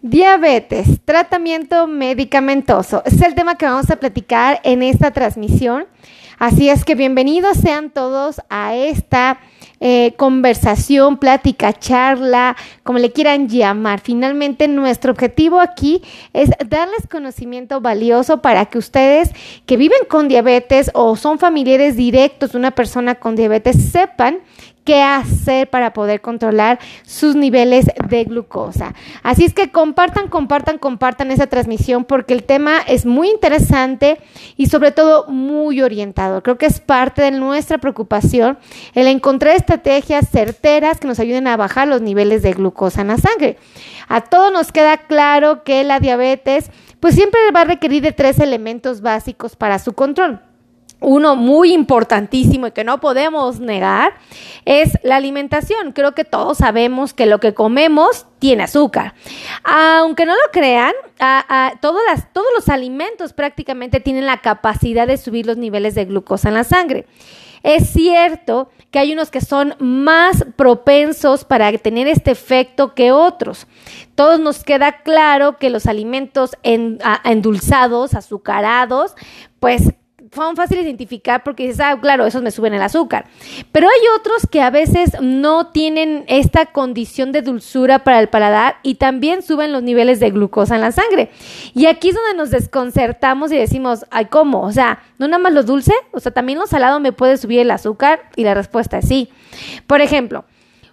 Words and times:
Diabetes, 0.00 1.00
tratamiento 1.04 1.88
medicamentoso. 1.88 3.02
Es 3.04 3.20
el 3.20 3.34
tema 3.34 3.56
que 3.58 3.66
vamos 3.66 3.90
a 3.90 3.96
platicar 3.96 4.60
en 4.62 4.84
esta 4.84 5.10
transmisión. 5.10 5.86
Así 6.38 6.68
es 6.68 6.84
que 6.84 6.94
bienvenidos 6.94 7.56
sean 7.56 7.90
todos 7.90 8.40
a 8.48 8.76
esta 8.76 9.40
eh, 9.80 10.14
conversación, 10.16 11.16
plática, 11.16 11.72
charla, 11.72 12.56
como 12.84 13.00
le 13.00 13.10
quieran 13.10 13.48
llamar. 13.48 13.98
Finalmente, 13.98 14.68
nuestro 14.68 15.10
objetivo 15.10 15.58
aquí 15.60 16.00
es 16.32 16.50
darles 16.68 17.08
conocimiento 17.10 17.80
valioso 17.80 18.40
para 18.40 18.66
que 18.66 18.78
ustedes 18.78 19.32
que 19.66 19.76
viven 19.76 19.98
con 20.08 20.28
diabetes 20.28 20.92
o 20.94 21.16
son 21.16 21.40
familiares 21.40 21.96
directos 21.96 22.52
de 22.52 22.58
una 22.58 22.70
persona 22.70 23.16
con 23.16 23.34
diabetes 23.34 23.90
sepan 23.90 24.38
qué 24.88 25.02
hacer 25.02 25.68
para 25.68 25.92
poder 25.92 26.22
controlar 26.22 26.78
sus 27.02 27.36
niveles 27.36 27.84
de 28.08 28.24
glucosa. 28.24 28.94
Así 29.22 29.44
es 29.44 29.52
que 29.52 29.70
compartan, 29.70 30.28
compartan, 30.28 30.78
compartan 30.78 31.30
esa 31.30 31.46
transmisión 31.46 32.06
porque 32.06 32.32
el 32.32 32.42
tema 32.42 32.78
es 32.86 33.04
muy 33.04 33.28
interesante 33.28 34.18
y 34.56 34.68
sobre 34.68 34.90
todo 34.90 35.26
muy 35.26 35.82
orientado. 35.82 36.42
Creo 36.42 36.56
que 36.56 36.64
es 36.64 36.80
parte 36.80 37.20
de 37.20 37.32
nuestra 37.32 37.76
preocupación 37.76 38.56
el 38.94 39.08
encontrar 39.08 39.56
estrategias 39.56 40.30
certeras 40.30 41.00
que 41.00 41.06
nos 41.06 41.20
ayuden 41.20 41.48
a 41.48 41.58
bajar 41.58 41.86
los 41.86 42.00
niveles 42.00 42.40
de 42.40 42.54
glucosa 42.54 43.02
en 43.02 43.08
la 43.08 43.18
sangre. 43.18 43.58
A 44.08 44.22
todos 44.22 44.50
nos 44.50 44.72
queda 44.72 44.96
claro 44.96 45.64
que 45.64 45.84
la 45.84 46.00
diabetes 46.00 46.70
pues 46.98 47.14
siempre 47.14 47.38
va 47.54 47.60
a 47.60 47.64
requerir 47.64 48.02
de 48.02 48.12
tres 48.12 48.40
elementos 48.40 49.02
básicos 49.02 49.54
para 49.54 49.78
su 49.78 49.92
control 49.92 50.40
uno 51.00 51.36
muy 51.36 51.72
importantísimo 51.72 52.66
y 52.66 52.72
que 52.72 52.84
no 52.84 53.00
podemos 53.00 53.60
negar 53.60 54.14
es 54.64 54.98
la 55.02 55.16
alimentación. 55.16 55.92
Creo 55.92 56.12
que 56.12 56.24
todos 56.24 56.58
sabemos 56.58 57.14
que 57.14 57.26
lo 57.26 57.38
que 57.38 57.54
comemos 57.54 58.26
tiene 58.38 58.64
azúcar. 58.64 59.14
Aunque 59.64 60.26
no 60.26 60.34
lo 60.34 60.50
crean, 60.52 60.92
todos 61.80 62.00
los 62.54 62.68
alimentos 62.68 63.32
prácticamente 63.32 64.00
tienen 64.00 64.26
la 64.26 64.38
capacidad 64.38 65.06
de 65.06 65.18
subir 65.18 65.46
los 65.46 65.56
niveles 65.56 65.94
de 65.94 66.04
glucosa 66.04 66.48
en 66.48 66.54
la 66.54 66.64
sangre. 66.64 67.06
Es 67.62 67.90
cierto 67.90 68.70
que 68.92 69.00
hay 69.00 69.12
unos 69.12 69.30
que 69.30 69.40
son 69.40 69.74
más 69.80 70.46
propensos 70.56 71.44
para 71.44 71.70
tener 71.78 72.06
este 72.06 72.30
efecto 72.30 72.94
que 72.94 73.10
otros. 73.10 73.66
Todos 74.14 74.38
nos 74.38 74.62
queda 74.62 75.02
claro 75.02 75.58
que 75.58 75.68
los 75.68 75.86
alimentos 75.86 76.52
endulzados, 76.62 78.14
azucarados, 78.14 79.14
pues 79.58 79.92
son 80.32 80.56
fáciles 80.56 80.84
de 80.84 80.90
identificar 80.90 81.42
porque 81.42 81.64
dices, 81.64 81.80
ah, 81.80 81.98
claro, 82.00 82.26
esos 82.26 82.42
me 82.42 82.50
suben 82.50 82.74
el 82.74 82.82
azúcar. 82.82 83.26
Pero 83.72 83.88
hay 83.88 84.00
otros 84.18 84.46
que 84.50 84.60
a 84.60 84.70
veces 84.70 85.12
no 85.20 85.68
tienen 85.68 86.24
esta 86.28 86.66
condición 86.66 87.32
de 87.32 87.42
dulzura 87.42 88.04
para 88.04 88.20
el 88.20 88.28
paladar 88.28 88.76
y 88.82 88.96
también 88.96 89.42
suben 89.42 89.72
los 89.72 89.82
niveles 89.82 90.20
de 90.20 90.30
glucosa 90.30 90.74
en 90.74 90.80
la 90.80 90.92
sangre. 90.92 91.30
Y 91.74 91.86
aquí 91.86 92.10
es 92.10 92.14
donde 92.14 92.34
nos 92.34 92.50
desconcertamos 92.50 93.52
y 93.52 93.56
decimos, 93.56 94.06
ay, 94.10 94.26
¿cómo? 94.26 94.62
O 94.62 94.72
sea, 94.72 95.00
no 95.18 95.28
nada 95.28 95.42
más 95.42 95.52
lo 95.52 95.62
dulce, 95.62 95.92
o 96.12 96.20
sea, 96.20 96.32
también 96.32 96.58
lo 96.58 96.66
salado 96.66 97.00
me 97.00 97.12
puede 97.12 97.36
subir 97.36 97.60
el 97.60 97.70
azúcar 97.70 98.20
y 98.36 98.44
la 98.44 98.54
respuesta 98.54 98.98
es 98.98 99.08
sí. 99.08 99.28
Por 99.86 100.00
ejemplo, 100.00 100.44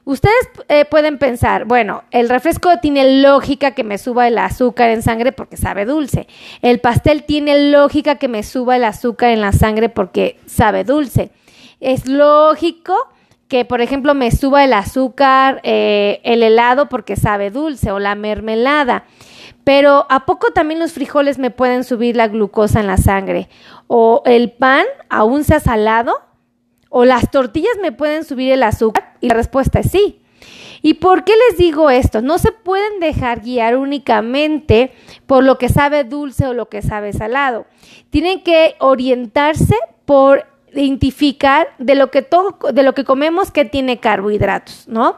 Ustedes 0.06 0.50
eh, 0.70 0.86
pueden 0.86 1.17
pensar, 1.17 1.66
bueno, 1.66 2.03
el 2.11 2.30
refresco 2.30 2.70
tiene 2.80 3.22
lógica 3.22 3.72
que 3.72 3.84
me 3.84 3.98
suba 3.98 4.28
el 4.28 4.38
azúcar 4.38 4.92
en 4.92 5.02
sangre 5.02 5.31
porque 5.31 5.58
sabe 5.58 5.86
dulce. 5.86 6.28
El 6.61 6.80
pastel 6.80 7.23
tiene 7.23 7.72
lógica 7.72 8.16
que 8.16 8.28
me 8.28 8.44
suba 8.44 8.76
el 8.76 8.83
azúcar 8.83 9.31
en 9.31 9.42
la 9.42 9.52
sangre 9.52 9.89
porque 9.89 10.38
sabe 10.45 10.83
dulce. 10.83 11.31
Es 11.80 12.08
lógico 12.08 12.95
que, 13.48 13.66
por 13.66 13.81
ejemplo, 13.81 14.14
me 14.14 14.30
suba 14.30 14.64
el 14.64 14.73
azúcar, 14.73 15.59
eh, 15.64 16.22
el 16.23 16.44
helado 16.44 16.88
porque 16.88 17.16
sabe 17.16 17.50
dulce 17.50 17.92
o 17.92 17.98
la 17.98 18.14
mermelada. 18.14 19.06
Pero 19.64 20.06
¿a 20.09 20.28
poco 20.28 20.52
también 20.52 20.80
los 20.80 20.94
frijoles 20.94 21.39
me 21.39 21.50
pueden 21.50 21.83
subir 21.83 22.16
la 22.16 22.28
glucosa 22.28 22.80
en 22.80 22.86
la 22.86 22.98
sangre? 22.98 23.50
¿O 23.88 24.22
el 24.26 24.52
pan, 24.52 24.86
aún 25.10 25.43
sea 25.43 25.60
salado? 25.60 26.14
¿O 26.98 27.04
las 27.04 27.30
tortillas 27.30 27.78
me 27.82 27.92
pueden 27.92 28.23
subir 28.23 28.54
el 28.54 28.64
azúcar? 28.64 29.17
Y 29.20 29.28
la 29.28 29.33
respuesta 29.33 29.82
es 29.82 29.92
sí. 29.92 30.22
¿Y 30.82 30.94
por 30.94 31.26
qué 31.26 31.33
les 31.50 31.58
digo 31.58 31.89
esto? 31.89 32.22
No 32.22 32.38
se 32.38 32.54
pueden 32.54 33.02
dejar 33.02 33.42
guiar 33.42 33.76
únicamente 33.76 34.94
por 35.26 35.44
lo 35.44 35.58
que 35.58 35.67
sabe 35.67 36.05
dulce 36.05 36.48
o 36.48 36.54
lo 36.54 36.70
que 36.70 36.82
sabe 36.82 37.11
salado. 37.11 37.66
Tienen 38.11 38.44
que 38.44 38.76
orientarse 38.80 39.76
por 40.05 40.45
identificar 40.72 41.67
de 41.80 41.95
lo 41.95 42.11
que 42.11 42.22
todo, 42.22 42.58
de 42.72 42.84
lo 42.84 42.94
que 42.94 43.04
comemos 43.04 43.52
que 43.52 43.66
tiene 43.66 44.00
carbohidratos, 44.00 44.88
¿no? 44.88 45.17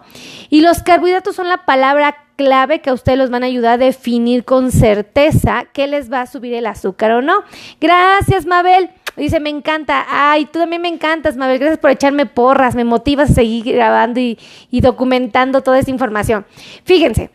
Y 0.50 0.62
los 0.62 0.82
carbohidratos 0.82 1.36
son 1.36 1.48
la 1.48 1.66
palabra 1.66 2.26
clave 2.38 2.82
que 2.82 2.90
a 2.90 2.94
ustedes 2.94 3.20
los 3.20 3.30
van 3.30 3.44
a 3.44 3.48
ayudar 3.48 3.74
a 3.74 3.78
definir 3.78 4.46
con 4.46 4.72
certeza 4.72 5.66
qué 5.74 5.86
les 5.86 6.12
va 6.12 6.22
a 6.22 6.26
subir 6.28 6.56
el 6.56 6.66
azúcar 6.66 7.12
o 7.12 7.22
no. 7.22 7.44
Gracias, 7.80 8.48
Mabel. 8.48 8.90
Dice, 9.18 9.40
me 9.40 9.50
encanta. 9.50 10.06
Ay, 10.08 10.46
tú 10.46 10.60
también 10.60 10.82
me 10.82 10.88
encantas, 10.88 11.38
Mabel. 11.38 11.60
Gracias 11.60 11.80
por 11.80 11.90
echarme 11.90 12.28
porras. 12.28 12.76
Me 12.76 12.84
motivas 12.84 13.32
a 13.32 13.34
seguir 13.34 13.74
grabando 13.74 14.20
y, 14.20 14.38
documentando 14.72 15.62
toda 15.62 15.80
esta 15.80 15.92
información. 15.92 16.46
Fíjense, 16.84 17.32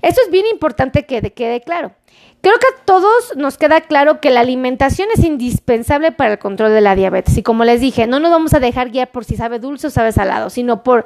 esto 0.00 0.20
es 0.24 0.30
bien 0.30 0.46
importante 0.50 1.04
que 1.04 1.30
quede 1.32 1.60
claro. 1.60 1.92
Creo 2.40 2.54
que 2.58 2.66
a 2.66 2.84
todos 2.84 3.36
nos 3.36 3.58
queda 3.58 3.82
claro 3.82 4.20
que 4.20 4.30
la 4.30 4.40
alimentación 4.40 5.08
es 5.14 5.24
indispensable 5.24 6.12
para 6.12 6.32
el 6.32 6.38
control 6.38 6.72
de 6.72 6.80
la 6.80 6.94
diabetes. 6.94 7.36
Y 7.36 7.42
como 7.42 7.64
les 7.64 7.80
dije, 7.80 8.06
no 8.06 8.20
nos 8.20 8.30
vamos 8.30 8.54
a 8.54 8.60
dejar 8.60 8.90
guiar 8.90 9.10
por 9.10 9.24
si 9.24 9.36
sabe 9.36 9.58
dulce 9.58 9.88
o 9.88 9.90
sabe 9.90 10.12
salado, 10.12 10.48
sino 10.48 10.82
por 10.82 11.04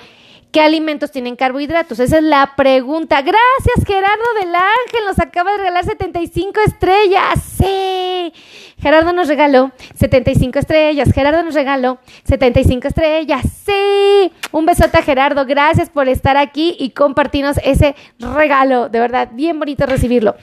¿Qué 0.52 0.60
alimentos 0.60 1.12
tienen 1.12 1.36
carbohidratos? 1.36 2.00
Esa 2.00 2.18
es 2.18 2.24
la 2.24 2.54
pregunta. 2.56 3.22
Gracias, 3.22 3.86
Gerardo 3.86 4.24
del 4.40 4.52
Ángel. 4.52 5.04
Nos 5.06 5.20
acaba 5.20 5.52
de 5.52 5.58
regalar 5.58 5.84
75 5.84 6.60
estrellas. 6.66 7.40
Sí. 7.56 8.32
Gerardo 8.80 9.12
nos 9.12 9.28
regaló 9.28 9.70
75 9.94 10.58
estrellas. 10.58 11.12
Gerardo 11.14 11.44
nos 11.44 11.54
regaló 11.54 11.98
75 12.24 12.88
estrellas. 12.88 13.44
Sí. 13.64 14.32
Un 14.50 14.66
besote 14.66 14.98
a 14.98 15.02
Gerardo. 15.02 15.46
Gracias 15.46 15.88
por 15.88 16.08
estar 16.08 16.36
aquí 16.36 16.74
y 16.80 16.90
compartirnos 16.90 17.58
ese 17.62 17.94
regalo. 18.18 18.88
De 18.88 18.98
verdad, 18.98 19.28
bien 19.32 19.56
bonito 19.56 19.86
recibirlo. 19.86 20.34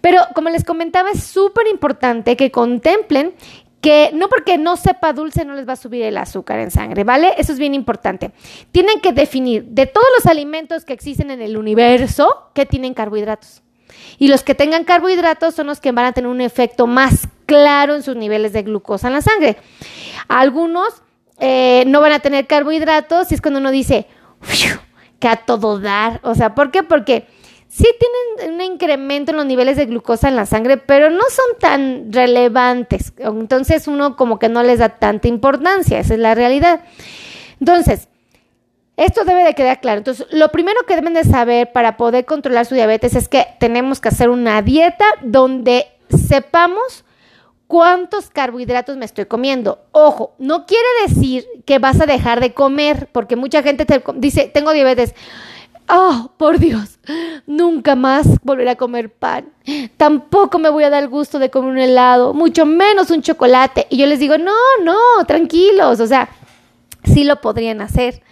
Pero 0.00 0.20
como 0.34 0.48
les 0.48 0.64
comentaba, 0.64 1.10
es 1.10 1.24
súper 1.24 1.66
importante 1.66 2.36
que 2.36 2.50
contemplen 2.50 3.34
que 3.82 4.10
no 4.14 4.28
porque 4.28 4.58
no 4.58 4.76
sepa 4.76 5.12
dulce 5.12 5.44
no 5.44 5.54
les 5.54 5.68
va 5.68 5.72
a 5.72 5.76
subir 5.76 6.02
el 6.04 6.16
azúcar 6.16 6.60
en 6.60 6.70
sangre, 6.70 7.02
¿vale? 7.02 7.34
Eso 7.36 7.52
es 7.52 7.58
bien 7.58 7.74
importante. 7.74 8.30
Tienen 8.70 9.00
que 9.00 9.12
definir 9.12 9.64
de 9.64 9.86
todos 9.86 10.06
los 10.16 10.26
alimentos 10.26 10.84
que 10.84 10.92
existen 10.92 11.32
en 11.32 11.42
el 11.42 11.58
universo 11.58 12.48
que 12.54 12.64
tienen 12.64 12.94
carbohidratos. 12.94 13.62
Y 14.18 14.28
los 14.28 14.44
que 14.44 14.54
tengan 14.54 14.84
carbohidratos 14.84 15.56
son 15.56 15.66
los 15.66 15.80
que 15.80 15.90
van 15.90 16.06
a 16.06 16.12
tener 16.12 16.30
un 16.30 16.40
efecto 16.40 16.86
más 16.86 17.28
claro 17.44 17.96
en 17.96 18.04
sus 18.04 18.14
niveles 18.14 18.52
de 18.52 18.62
glucosa 18.62 19.08
en 19.08 19.14
la 19.14 19.20
sangre. 19.20 19.56
Algunos 20.28 21.02
eh, 21.40 21.82
no 21.88 22.00
van 22.00 22.12
a 22.12 22.20
tener 22.20 22.46
carbohidratos 22.46 23.32
y 23.32 23.34
es 23.34 23.40
cuando 23.42 23.58
uno 23.58 23.72
dice 23.72 24.06
que 25.18 25.26
a 25.26 25.36
todo 25.36 25.80
dar. 25.80 26.20
O 26.22 26.36
sea, 26.36 26.54
¿por 26.54 26.70
qué? 26.70 26.84
Porque 26.84 27.26
sí 27.72 27.86
tienen 27.98 28.54
un 28.54 28.60
incremento 28.60 29.30
en 29.30 29.38
los 29.38 29.46
niveles 29.46 29.78
de 29.78 29.86
glucosa 29.86 30.28
en 30.28 30.36
la 30.36 30.44
sangre, 30.44 30.76
pero 30.76 31.08
no 31.08 31.22
son 31.30 31.58
tan 31.58 32.12
relevantes. 32.12 33.14
Entonces 33.16 33.88
uno 33.88 34.14
como 34.14 34.38
que 34.38 34.50
no 34.50 34.62
les 34.62 34.78
da 34.78 34.90
tanta 34.90 35.26
importancia, 35.26 35.98
esa 35.98 36.12
es 36.12 36.20
la 36.20 36.34
realidad. 36.34 36.80
Entonces, 37.60 38.08
esto 38.98 39.24
debe 39.24 39.42
de 39.42 39.54
quedar 39.54 39.80
claro. 39.80 39.98
Entonces, 39.98 40.26
lo 40.32 40.50
primero 40.50 40.84
que 40.86 40.96
deben 40.96 41.14
de 41.14 41.24
saber 41.24 41.72
para 41.72 41.96
poder 41.96 42.26
controlar 42.26 42.66
su 42.66 42.74
diabetes 42.74 43.14
es 43.14 43.28
que 43.28 43.46
tenemos 43.58 44.00
que 44.00 44.08
hacer 44.08 44.28
una 44.28 44.60
dieta 44.60 45.06
donde 45.22 45.86
sepamos 46.28 47.06
cuántos 47.68 48.28
carbohidratos 48.28 48.98
me 48.98 49.06
estoy 49.06 49.24
comiendo. 49.24 49.78
Ojo, 49.92 50.34
no 50.38 50.66
quiere 50.66 50.88
decir 51.08 51.46
que 51.64 51.78
vas 51.78 52.02
a 52.02 52.06
dejar 52.06 52.40
de 52.40 52.52
comer, 52.52 53.08
porque 53.12 53.34
mucha 53.34 53.62
gente 53.62 53.86
te 53.86 54.02
dice, 54.16 54.50
tengo 54.52 54.72
diabetes 54.72 55.14
oh, 55.88 56.32
por 56.36 56.58
Dios, 56.58 56.98
nunca 57.46 57.94
más 57.94 58.26
volveré 58.42 58.70
a 58.70 58.76
comer 58.76 59.10
pan. 59.12 59.52
Tampoco 59.96 60.58
me 60.58 60.68
voy 60.68 60.84
a 60.84 60.90
dar 60.90 61.02
el 61.02 61.08
gusto 61.08 61.38
de 61.38 61.50
comer 61.50 61.70
un 61.70 61.78
helado, 61.78 62.34
mucho 62.34 62.66
menos 62.66 63.10
un 63.10 63.22
chocolate. 63.22 63.86
Y 63.90 63.96
yo 63.96 64.06
les 64.06 64.18
digo, 64.18 64.38
no, 64.38 64.52
no, 64.82 64.96
tranquilos, 65.26 66.00
o 66.00 66.06
sea, 66.06 66.28
sí 67.04 67.24
lo 67.24 67.40
podrían 67.40 67.80
hacer, 67.80 68.22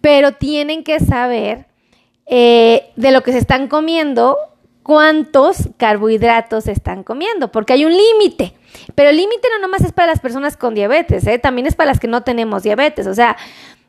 pero 0.00 0.32
tienen 0.32 0.84
que 0.84 1.00
saber 1.00 1.66
eh, 2.26 2.90
de 2.96 3.10
lo 3.12 3.22
que 3.22 3.32
se 3.32 3.38
están 3.38 3.68
comiendo, 3.68 4.36
cuántos 4.82 5.68
carbohidratos 5.76 6.68
están 6.68 7.02
comiendo, 7.02 7.50
porque 7.50 7.72
hay 7.72 7.84
un 7.84 7.92
límite. 7.96 8.54
Pero 8.94 9.10
el 9.10 9.16
límite 9.16 9.48
no 9.52 9.58
nomás 9.60 9.82
es 9.82 9.92
para 9.92 10.08
las 10.08 10.20
personas 10.20 10.56
con 10.56 10.74
diabetes, 10.74 11.26
¿eh? 11.26 11.38
también 11.38 11.66
es 11.66 11.74
para 11.74 11.90
las 11.90 12.00
que 12.00 12.08
no 12.08 12.22
tenemos 12.22 12.62
diabetes. 12.62 13.06
O 13.06 13.14
sea, 13.14 13.36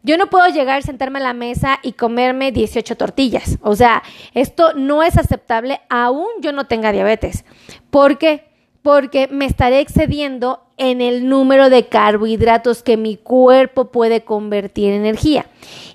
yo 0.03 0.17
no 0.17 0.29
puedo 0.29 0.47
llegar, 0.47 0.83
sentarme 0.83 1.19
a 1.19 1.23
la 1.23 1.33
mesa 1.33 1.79
y 1.81 1.94
comerme 1.94 2.51
18 2.51 2.95
tortillas. 2.95 3.57
O 3.61 3.75
sea, 3.75 4.03
esto 4.33 4.73
no 4.73 5.03
es 5.03 5.17
aceptable 5.17 5.81
aún 5.89 6.27
yo 6.41 6.51
no 6.51 6.65
tenga 6.65 6.91
diabetes. 6.91 7.45
¿Por 7.89 8.17
qué? 8.17 8.45
Porque 8.81 9.27
me 9.27 9.45
estaré 9.45 9.79
excediendo 9.79 10.63
en 10.77 11.01
el 11.01 11.27
número 11.27 11.69
de 11.69 11.88
carbohidratos 11.88 12.83
que 12.83 12.97
mi 12.97 13.17
cuerpo 13.17 13.91
puede 13.91 14.23
convertir 14.23 14.94
en 14.94 15.01
energía. 15.01 15.47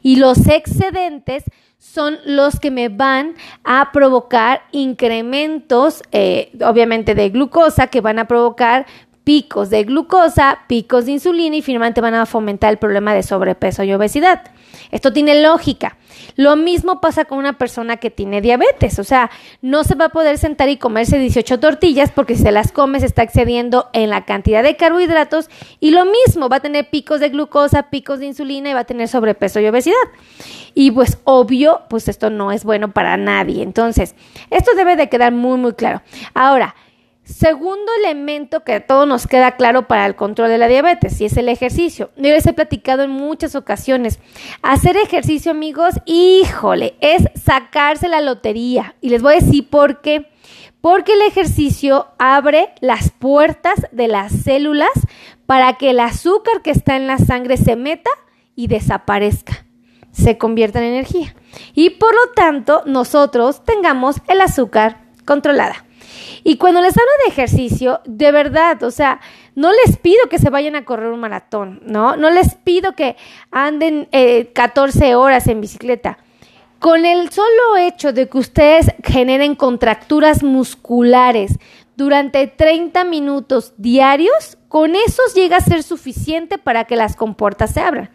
Y 0.03 0.17
los 0.17 0.47
excedentes 0.49 1.45
son 1.79 2.19
los 2.25 2.61
que 2.61 2.71
me 2.71 2.89
van 2.89 3.35
a 3.65 3.91
provocar 3.93 4.63
incrementos, 4.73 6.03
eh, 6.13 6.53
obviamente, 6.65 7.15
de 7.15 7.31
glucosa, 7.31 7.89
que 7.89 8.01
van 8.01 8.19
a 8.19 8.29
provocar 8.29 8.87
picos 9.25 9.71
de 9.71 9.85
glucosa, 9.85 10.61
picos 10.67 11.07
de 11.07 11.13
insulina 11.13 11.57
y 11.57 11.63
finalmente 11.63 12.01
van 12.01 12.15
a 12.15 12.27
fomentar 12.27 12.71
el 12.71 12.79
problema 12.79 13.15
de 13.15 13.23
sobrepeso 13.23 13.85
y 13.85 13.93
obesidad. 13.93 14.43
Esto 14.91 15.13
tiene 15.13 15.41
lógica. 15.41 15.97
Lo 16.37 16.57
mismo 16.57 17.01
pasa 17.01 17.25
con 17.25 17.39
una 17.39 17.59
persona 17.59 17.97
que 17.97 18.11
tiene 18.11 18.41
diabetes, 18.41 18.99
o 18.99 19.05
sea, 19.05 19.31
no 19.61 19.85
se 19.85 19.95
va 19.95 20.07
a 20.07 20.09
poder 20.11 20.39
sentar 20.39 20.69
y 20.69 20.77
comerse 20.77 21.19
18 21.19 21.61
tortillas 21.61 22.11
porque 22.13 22.37
si 22.37 22.43
se 22.43 22.53
las 22.53 22.73
come 22.73 23.01
se 23.01 23.07
está 23.07 23.23
excediendo 23.23 23.89
en 23.93 24.11
la 24.11 24.25
cantidad 24.25 24.63
de 24.63 24.77
carbohidratos 24.77 25.49
y 25.81 25.91
lo 25.91 26.05
mismo 26.05 26.49
va 26.49 26.57
a 26.57 26.61
tener 26.61 26.91
picos 26.91 27.21
de 27.21 27.31
glucosa, 27.31 27.91
picos 27.91 28.19
de 28.19 28.27
insulina 28.27 28.71
y 28.71 28.75
va 28.75 28.81
a 28.81 28.85
tener 28.85 29.09
sobrepeso 29.09 29.61
y 29.61 29.67
obesidad. 29.67 29.97
Y 30.75 30.91
pues 30.91 31.19
obvio, 31.25 31.83
pues 31.89 32.09
esto 32.09 32.31
no 32.31 32.53
es 32.53 32.65
bueno 32.65 32.93
para 32.93 33.17
nadie. 33.17 33.63
Entonces, 33.63 34.15
esto 34.51 34.75
debe 34.75 34.97
de 34.97 35.09
quedar 35.09 35.33
muy, 35.33 35.59
muy 35.59 35.75
claro. 35.75 36.03
Ahora, 36.35 36.75
Segundo 37.25 37.93
elemento 38.01 38.65
que 38.65 38.75
a 38.75 38.87
todos 38.87 39.07
nos 39.07 39.29
queda 39.29 39.53
claro 39.53 39.87
para 39.87 40.07
el 40.07 40.17
control 40.17 40.49
de 40.49 40.59
la 40.59 40.67
diabetes 40.67 41.21
y 41.21 41.25
es 41.25 41.37
el 41.37 41.49
ejercicio. 41.49 42.11
Yo 42.17 42.31
les 42.31 42.47
he 42.47 42.53
platicado 42.53 43.05
en 43.05 43.11
muchas 43.11 43.55
ocasiones. 43.55 44.19
Hacer 44.61 44.97
ejercicio, 44.97 45.53
amigos, 45.53 45.95
híjole, 46.05 46.97
es 47.01 47.29
sacarse 47.41 48.09
la 48.09 48.21
lotería. 48.21 48.97
Y 49.01 49.11
les 49.11 49.23
voy 49.23 49.35
a 49.35 49.41
decir 49.41 49.71
por 49.71 50.01
qué. 50.01 50.33
Porque 50.81 51.13
el 51.13 51.23
ejercicio 51.23 52.09
abre 52.19 52.71
las 52.81 53.11
puertas 53.11 53.87
de 53.93 54.09
las 54.09 54.33
células 54.33 54.91
para 55.47 55.75
que 55.75 55.91
el 55.91 56.01
azúcar 56.01 56.61
que 56.61 56.73
está 56.73 56.97
en 56.97 57.07
la 57.07 57.19
sangre 57.19 57.57
se 57.57 57.77
meta 57.77 58.11
y 58.57 58.67
desaparezca, 58.67 59.65
se 60.11 60.39
convierta 60.39 60.81
en 60.81 60.87
energía. 60.87 61.37
Y 61.73 61.91
por 61.91 62.13
lo 62.13 62.33
tanto, 62.35 62.83
nosotros 62.85 63.65
tengamos 63.65 64.17
el 64.27 64.41
azúcar 64.41 65.03
controlada. 65.25 65.85
Y 66.45 66.57
cuando 66.57 66.81
les 66.81 66.97
hablo 66.97 67.11
de 67.25 67.33
ejercicio, 67.33 68.01
de 68.05 68.33
verdad, 68.33 68.83
o 68.83 68.91
sea, 68.91 69.21
no 69.55 69.71
les 69.73 69.97
pido 69.97 70.29
que 70.31 70.39
se 70.39 70.51
vayan 70.51 70.77
a 70.77 70.85
correr 70.85 71.13
un 71.13 71.21
maratón, 71.21 71.83
¿no? 71.85 72.17
No 72.17 72.31
les 72.31 72.55
pido 72.55 72.93
que 72.93 73.17
anden 73.51 74.09
14 74.53 75.09
eh, 75.09 75.15
horas 75.15 75.47
en 75.47 75.61
bicicleta. 75.61 76.19
Con 76.79 77.05
el 77.05 77.31
solo 77.31 77.77
hecho 77.79 78.13
de 78.13 78.29
que 78.29 78.39
ustedes 78.39 78.93
generen 79.05 79.55
contracturas 79.55 80.43
musculares 80.43 81.59
durante 81.97 82.47
30 82.49 83.05
minutos 83.05 83.75
diarios, 83.77 84.59
con 84.69 84.97
eso 84.97 85.23
llega 85.35 85.59
a 85.59 85.61
ser 85.61 85.83
suficiente 85.83 86.59
para 86.59 86.85
que 86.85 86.97
las 86.97 87.15
compuertas 87.15 87.73
se 87.73 87.81
abran. 87.81 88.11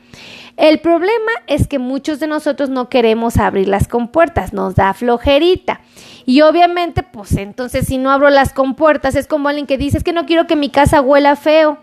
El 0.57 0.79
problema 0.79 1.31
es 1.45 1.67
que 1.67 1.77
muchos 1.77 2.19
de 2.19 2.25
nosotros 2.25 2.69
no 2.69 2.89
queremos 2.89 3.37
abrir 3.37 3.67
las 3.67 3.87
compuertas, 3.87 4.53
nos 4.53 4.73
da 4.73 4.93
flojerita. 4.95 5.81
Y 6.25 6.41
obviamente, 6.41 7.03
pues 7.03 7.37
entonces 7.37 7.85
si 7.85 7.99
no 7.99 8.09
abro 8.09 8.31
las 8.31 8.53
compuertas, 8.53 9.15
es 9.15 9.27
como 9.27 9.49
alguien 9.49 9.67
que 9.67 9.77
dice, 9.77 9.99
es 9.99 10.03
que 10.03 10.13
no 10.13 10.25
quiero 10.25 10.47
que 10.47 10.55
mi 10.55 10.69
casa 10.69 10.99
huela 10.99 11.35
feo. 11.35 11.77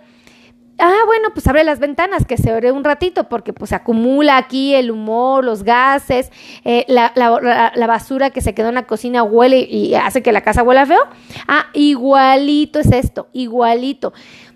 Ah, 0.81 1.03
bueno, 1.07 1.29
pues 1.33 1.47
abre 1.47 1.63
las 1.63 1.79
ventanas, 1.79 2.27
que 2.27 2.37
se 2.37 2.53
ore 2.53 2.73
un 2.73 2.83
ratito, 2.83 3.29
porque 3.29 3.53
pues 3.53 3.73
acumula 3.73 4.37
aquí 4.37 4.75
el 4.75 4.91
humor, 4.91 5.45
los 5.45 5.63
gases, 5.63 6.33
eh, 6.65 6.85
la, 6.89 7.13
la, 7.15 7.87
basura 7.87 8.31
que 8.31 8.41
se 8.41 8.55
quedó 8.55 8.71
en 8.71 8.75
la 8.75 8.89
cocina 8.89 9.23
huele 9.23 9.61
y 9.61 9.95
hace 9.95 10.21
que 10.21 10.33
la 10.33 10.41
casa 10.41 10.65
huela 10.65 10.85
feo. 10.85 11.07
Ah, 11.47 11.67
igualito 11.75 12.81
es 12.81 12.91
esto, 12.91 13.29
igualito. 13.33 14.13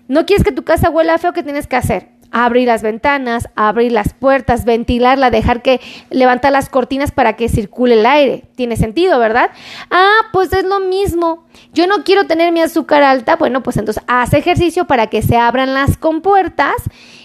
¿No 0.09 0.25
quieres 0.25 0.43
que 0.43 0.51
tu 0.51 0.63
casa 0.63 0.89
huela 0.89 1.17
feo? 1.19 1.31
¿Qué 1.31 1.41
tienes 1.41 1.67
que 1.67 1.77
hacer? 1.77 2.18
Abrir 2.31 2.67
las 2.67 2.81
ventanas, 2.81 3.49
abrir 3.55 3.91
las 3.91 4.13
puertas, 4.13 4.65
ventilarla, 4.65 5.29
dejar 5.29 5.61
que 5.61 5.81
levantar 6.09 6.51
las 6.51 6.69
cortinas 6.69 7.11
para 7.11 7.33
que 7.33 7.49
circule 7.49 7.99
el 7.99 8.05
aire. 8.05 8.43
Tiene 8.55 8.75
sentido, 8.75 9.19
¿verdad? 9.19 9.51
Ah, 9.89 10.21
pues 10.31 10.53
es 10.53 10.63
lo 10.63 10.79
mismo. 10.79 11.45
Yo 11.73 11.87
no 11.87 12.03
quiero 12.03 12.25
tener 12.25 12.51
mi 12.51 12.61
azúcar 12.61 13.03
alta. 13.03 13.35
Bueno, 13.35 13.63
pues 13.63 13.77
entonces 13.77 14.03
haz 14.07 14.33
ejercicio 14.33 14.85
para 14.85 15.07
que 15.07 15.21
se 15.21 15.37
abran 15.37 15.73
las 15.73 15.97
compuertas 15.97 16.75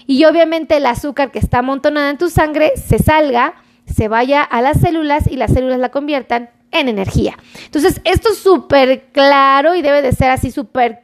y 0.07 0.25
obviamente 0.25 0.77
el 0.77 0.85
azúcar 0.85 1.31
que 1.31 1.39
está 1.39 1.59
amontonada 1.59 2.09
en 2.09 2.17
tu 2.17 2.29
sangre 2.29 2.73
se 2.75 2.99
salga, 2.99 3.55
se 3.85 4.07
vaya 4.07 4.41
a 4.43 4.61
las 4.61 4.81
células 4.81 5.25
y 5.29 5.37
las 5.37 5.53
células 5.53 5.79
la 5.79 5.89
conviertan 5.89 6.49
en 6.71 6.89
energía. 6.89 7.37
Entonces, 7.65 8.01
esto 8.03 8.29
es 8.29 8.37
súper 8.37 9.05
claro 9.11 9.75
y 9.75 9.81
debe 9.81 10.01
de 10.01 10.11
ser 10.11 10.31
así 10.31 10.51
súper 10.51 11.01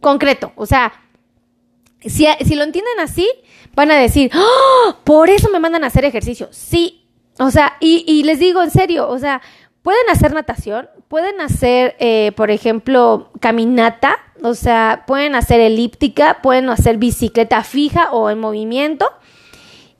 concreto. 0.00 0.52
O 0.56 0.66
sea, 0.66 0.92
si, 2.06 2.54
lo 2.54 2.64
entienden 2.64 3.00
así, 3.00 3.28
van 3.74 3.90
a 3.90 3.96
decir, 3.96 4.30
¡Oh! 4.34 4.96
por 5.04 5.30
eso 5.30 5.48
me 5.50 5.58
mandan 5.58 5.84
a 5.84 5.88
hacer 5.88 6.04
ejercicio. 6.04 6.48
Sí, 6.50 7.06
o 7.38 7.50
sea, 7.50 7.76
y, 7.80 8.22
les 8.24 8.38
digo 8.38 8.62
en 8.62 8.70
serio, 8.70 9.08
o 9.08 9.18
sea, 9.18 9.40
pueden 9.82 10.08
hacer 10.10 10.32
natación, 10.32 10.88
pueden 11.08 11.40
hacer, 11.40 11.96
eh, 11.98 12.32
por 12.36 12.50
ejemplo, 12.50 13.30
caminata, 13.40 14.18
o 14.42 14.54
sea, 14.54 15.04
pueden 15.06 15.34
hacer 15.34 15.60
elíptica, 15.60 16.40
pueden 16.42 16.68
hacer 16.68 16.98
bicicleta 16.98 17.62
fija 17.64 18.10
o 18.12 18.30
en 18.30 18.38
movimiento. 18.38 19.06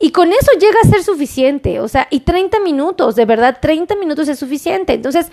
Y 0.02 0.10
con 0.10 0.32
eso 0.32 0.50
llega 0.58 0.80
a 0.82 0.88
ser 0.88 1.04
suficiente, 1.04 1.78
o 1.78 1.86
sea, 1.86 2.08
y 2.10 2.20
30 2.20 2.58
minutos, 2.58 3.14
de 3.14 3.24
verdad, 3.24 3.58
30 3.62 3.94
minutos 3.94 4.26
es 4.26 4.36
suficiente. 4.36 4.94
Entonces, 4.94 5.30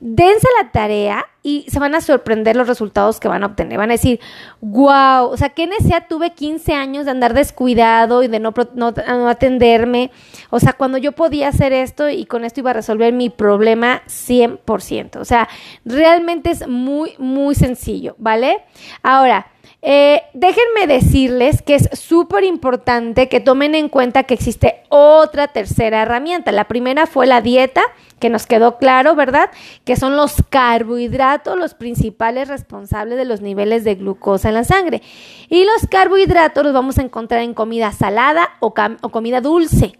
dense 0.00 0.48
la 0.60 0.72
tarea 0.72 1.24
y 1.40 1.66
se 1.68 1.78
van 1.78 1.94
a 1.94 2.00
sorprender 2.00 2.56
los 2.56 2.66
resultados 2.66 3.20
que 3.20 3.28
van 3.28 3.44
a 3.44 3.46
obtener. 3.46 3.78
Van 3.78 3.90
a 3.90 3.92
decir, 3.92 4.18
wow, 4.60 5.28
o 5.28 5.36
sea, 5.36 5.50
qué 5.50 5.68
necesidad 5.68 6.06
tuve 6.08 6.32
15 6.32 6.74
años 6.74 7.04
de 7.04 7.12
andar 7.12 7.32
descuidado 7.32 8.24
y 8.24 8.26
de 8.26 8.40
no, 8.40 8.52
no, 8.74 8.90
no, 8.90 9.28
atenderme. 9.28 10.10
O 10.50 10.58
sea, 10.58 10.72
cuando 10.72 10.98
yo 10.98 11.12
podía 11.12 11.46
hacer 11.46 11.72
esto 11.72 12.08
y 12.08 12.26
con 12.26 12.44
esto 12.44 12.58
iba 12.58 12.70
a 12.70 12.74
resolver 12.74 13.12
mi 13.12 13.30
problema 13.30 14.02
100%. 14.08 15.18
O 15.20 15.24
sea, 15.24 15.48
realmente 15.84 16.50
es 16.50 16.66
muy, 16.66 17.14
muy 17.18 17.54
sencillo, 17.54 18.16
¿vale? 18.18 18.64
Ahora, 19.04 19.46
eh, 19.80 20.22
déjenme 20.34 20.86
decirles 20.88 21.62
que 21.62 21.76
es 21.76 21.88
súper 21.92 22.42
importante 22.42 23.28
que 23.28 23.40
tomen 23.40 23.74
en 23.74 23.88
cuenta 23.88 24.24
que 24.24 24.34
existe 24.34 24.82
otra 24.88 25.48
tercera 25.48 26.02
herramienta. 26.02 26.50
La 26.50 26.66
primera 26.66 27.06
fue 27.06 27.26
la 27.26 27.40
dieta, 27.40 27.82
que 28.18 28.28
nos 28.28 28.46
quedó 28.46 28.78
claro, 28.78 29.14
¿verdad? 29.14 29.50
Que 29.84 29.94
son 29.94 30.16
los 30.16 30.34
carbohidratos 30.48 31.56
los 31.56 31.74
principales 31.74 32.48
responsables 32.48 33.16
de 33.16 33.24
los 33.24 33.40
niveles 33.40 33.84
de 33.84 33.94
glucosa 33.94 34.48
en 34.48 34.54
la 34.54 34.64
sangre. 34.64 35.02
Y 35.48 35.64
los 35.64 35.86
carbohidratos 35.88 36.64
los 36.64 36.72
vamos 36.72 36.98
a 36.98 37.02
encontrar 37.02 37.42
en 37.42 37.54
comida 37.54 37.92
salada 37.92 38.48
o, 38.60 38.74
o 39.02 39.08
comida 39.10 39.40
dulce. 39.40 39.92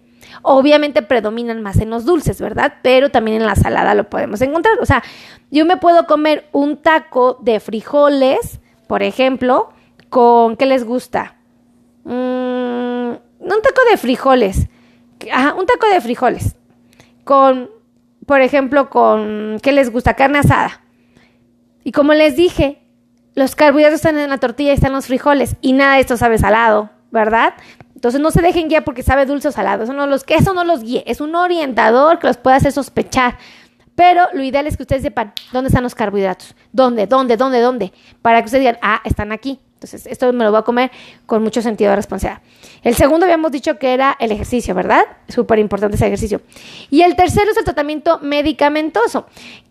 Obviamente 0.43 1.03
predominan 1.03 1.63
más 1.63 1.79
en 1.79 1.91
los 1.91 2.05
dulces, 2.05 2.41
¿verdad? 2.41 2.75
Pero 2.83 3.11
también 3.11 3.39
en 3.39 3.47
la 3.47 3.55
salada 3.55 3.95
lo 3.95 4.11
podemos 4.11 4.41
encontrar. 4.41 4.79
O 4.81 4.87
sea, 4.87 5.03
yo 5.51 5.65
me 5.65 5.77
puedo 5.77 6.07
comer 6.07 6.49
un 6.53 6.77
taco 6.77 7.39
de 7.41 7.61
frijoles 7.61 8.61
por 8.89 9.05
ejemplo, 9.05 9.69
con 10.09 10.57
¿qué 10.57 10.67
les 10.67 10.85
gusta? 10.85 11.37
Mm, 12.05 12.09
un 12.11 13.63
taco 13.63 13.83
de 13.91 13.97
frijoles. 13.97 14.67
Ajá, 15.33 15.55
un 15.55 15.67
taco 15.67 15.87
de 15.93 16.01
frijoles. 16.01 16.57
Con, 17.25 17.71
por 18.27 18.41
ejemplo, 18.41 18.91
con 18.91 19.59
¿qué 19.63 19.73
les 19.73 19.93
gusta? 19.93 20.15
Carne 20.15 20.39
asada. 20.39 20.81
Y 21.85 21.93
como 21.93 22.15
les 22.15 22.35
dije, 22.35 22.83
los 23.35 23.55
carbohidratos 23.55 23.97
están 23.97 24.19
en 24.19 24.31
la 24.31 24.39
tortilla 24.39 24.71
y 24.71 24.75
están 24.75 24.93
los 24.93 25.07
frijoles. 25.07 25.57
Y 25.61 25.73
nada 25.75 25.95
de 25.95 26.01
esto 26.01 26.17
sabe 26.17 26.39
salado, 26.39 26.91
¿verdad? 27.11 27.55
Entonces 27.95 28.21
no 28.21 28.31
se 28.31 28.41
dejen 28.41 28.69
guiar 28.69 28.85
porque 28.85 29.03
sabe 29.03 29.27
dulce 29.27 29.49
o 29.49 29.53
salado. 29.53 29.85
Eso 29.85 29.93
no 29.93 30.07
los, 30.07 30.25
eso 30.29 30.55
no 30.55 30.65
los 30.65 30.83
guíe. 30.83 31.05
Es 31.07 31.21
un 31.21 31.35
orientador 31.35 32.19
que 32.19 32.27
los 32.27 32.37
puede 32.37 32.57
hacer 32.57 32.73
sospechar. 32.73 33.39
Pero 33.99 34.29
lo 34.33 34.45
ideal 34.45 34.69
es 34.69 34.77
que 34.77 34.85
ustedes 34.85 35.03
sepan 35.03 35.33
dónde 35.51 35.71
están 35.71 35.83
los 35.83 35.97
carbohidratos. 35.97 36.55
¿Dónde? 36.71 37.09
¿Dónde? 37.09 37.37
¿Dónde? 37.37 37.59
¿Dónde? 37.59 37.93
Para 38.23 38.41
que 38.41 38.45
ustedes 38.45 38.61
digan, 38.61 38.79
ah, 38.81 39.01
están 39.05 39.33
aquí. 39.33 39.59
Entonces, 39.75 40.07
esto 40.07 40.33
me 40.33 40.45
lo 40.45 40.53
voy 40.53 40.61
a 40.61 40.63
comer 40.63 40.93
con 41.27 41.43
mucho 41.43 41.61
sentido 41.63 41.91
de 41.91 41.97
responsabilidad. 41.97 42.41
El 42.85 42.95
segundo 42.95 43.27
habíamos 43.27 43.51
dicho 43.51 43.77
que 43.81 43.93
era 43.93 44.17
el 44.21 44.31
ejercicio, 44.31 44.73
¿verdad? 44.73 45.03
Súper 45.27 45.59
importante 45.59 45.97
ese 45.97 46.07
ejercicio. 46.07 46.43
Y 46.91 47.03
el 47.03 47.17
tercero 47.17 47.51
es 47.51 47.57
el 47.57 47.65
tratamiento 47.65 48.21
medicamentoso. 48.21 49.27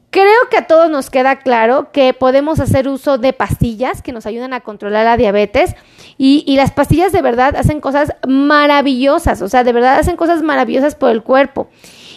Creo 0.09 0.49
que 0.51 0.57
a 0.57 0.67
todos 0.67 0.89
nos 0.89 1.09
queda 1.09 1.37
claro 1.37 1.93
que 1.93 2.13
podemos 2.13 2.59
hacer 2.59 2.89
uso 2.89 3.17
de 3.17 3.31
pastillas 3.31 4.01
que 4.01 4.11
nos 4.11 4.25
ayudan 4.25 4.51
a 4.51 4.59
controlar 4.59 5.05
la 5.05 5.15
diabetes 5.15 5.73
y, 6.17 6.53
las 6.57 6.71
pastillas 6.71 7.13
de 7.13 7.21
verdad 7.21 7.55
hacen 7.55 7.79
cosas 7.79 8.13
maravillosas, 8.27 9.41
o 9.41 9.47
sea, 9.47 9.63
de 9.63 9.71
verdad 9.71 9.99
hacen 9.99 10.17
cosas 10.17 10.41
maravillosas 10.41 10.95
por 10.95 11.11
el 11.11 11.23
cuerpo. 11.23 11.69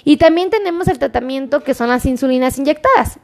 Y 0.05 0.17
también 0.17 0.51
tenemos 0.51 0.89
el 0.89 0.99
tratamiento 0.99 1.61
que 1.63 1.75
son 1.75 1.89
las 1.89 2.07
insulinas 2.07 2.59
inyectadas. 2.59 3.19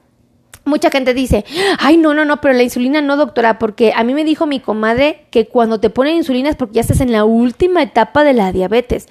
Mucha 0.64 0.90
gente 0.90 1.14
dice, 1.14 1.44
ay, 1.78 1.96
no, 1.96 2.12
no, 2.12 2.24
no, 2.24 2.40
pero 2.40 2.52
la 2.52 2.64
insulina 2.64 3.00
no, 3.00 3.16
doctora, 3.16 3.58
porque 3.58 3.92
a 3.94 4.02
mí 4.02 4.14
me 4.14 4.24
dijo 4.24 4.46
mi 4.46 4.58
comadre 4.58 5.26
que 5.30 5.46
cuando 5.46 5.78
te 5.78 5.90
ponen 5.90 6.16
insulina 6.16 6.50
es 6.50 6.56
porque 6.56 6.74
ya 6.74 6.80
estás 6.80 7.00
en 7.00 7.12
la 7.12 7.24
última 7.24 7.82
etapa 7.82 8.24
de 8.24 8.32
la 8.32 8.50
diabetes 8.50 9.06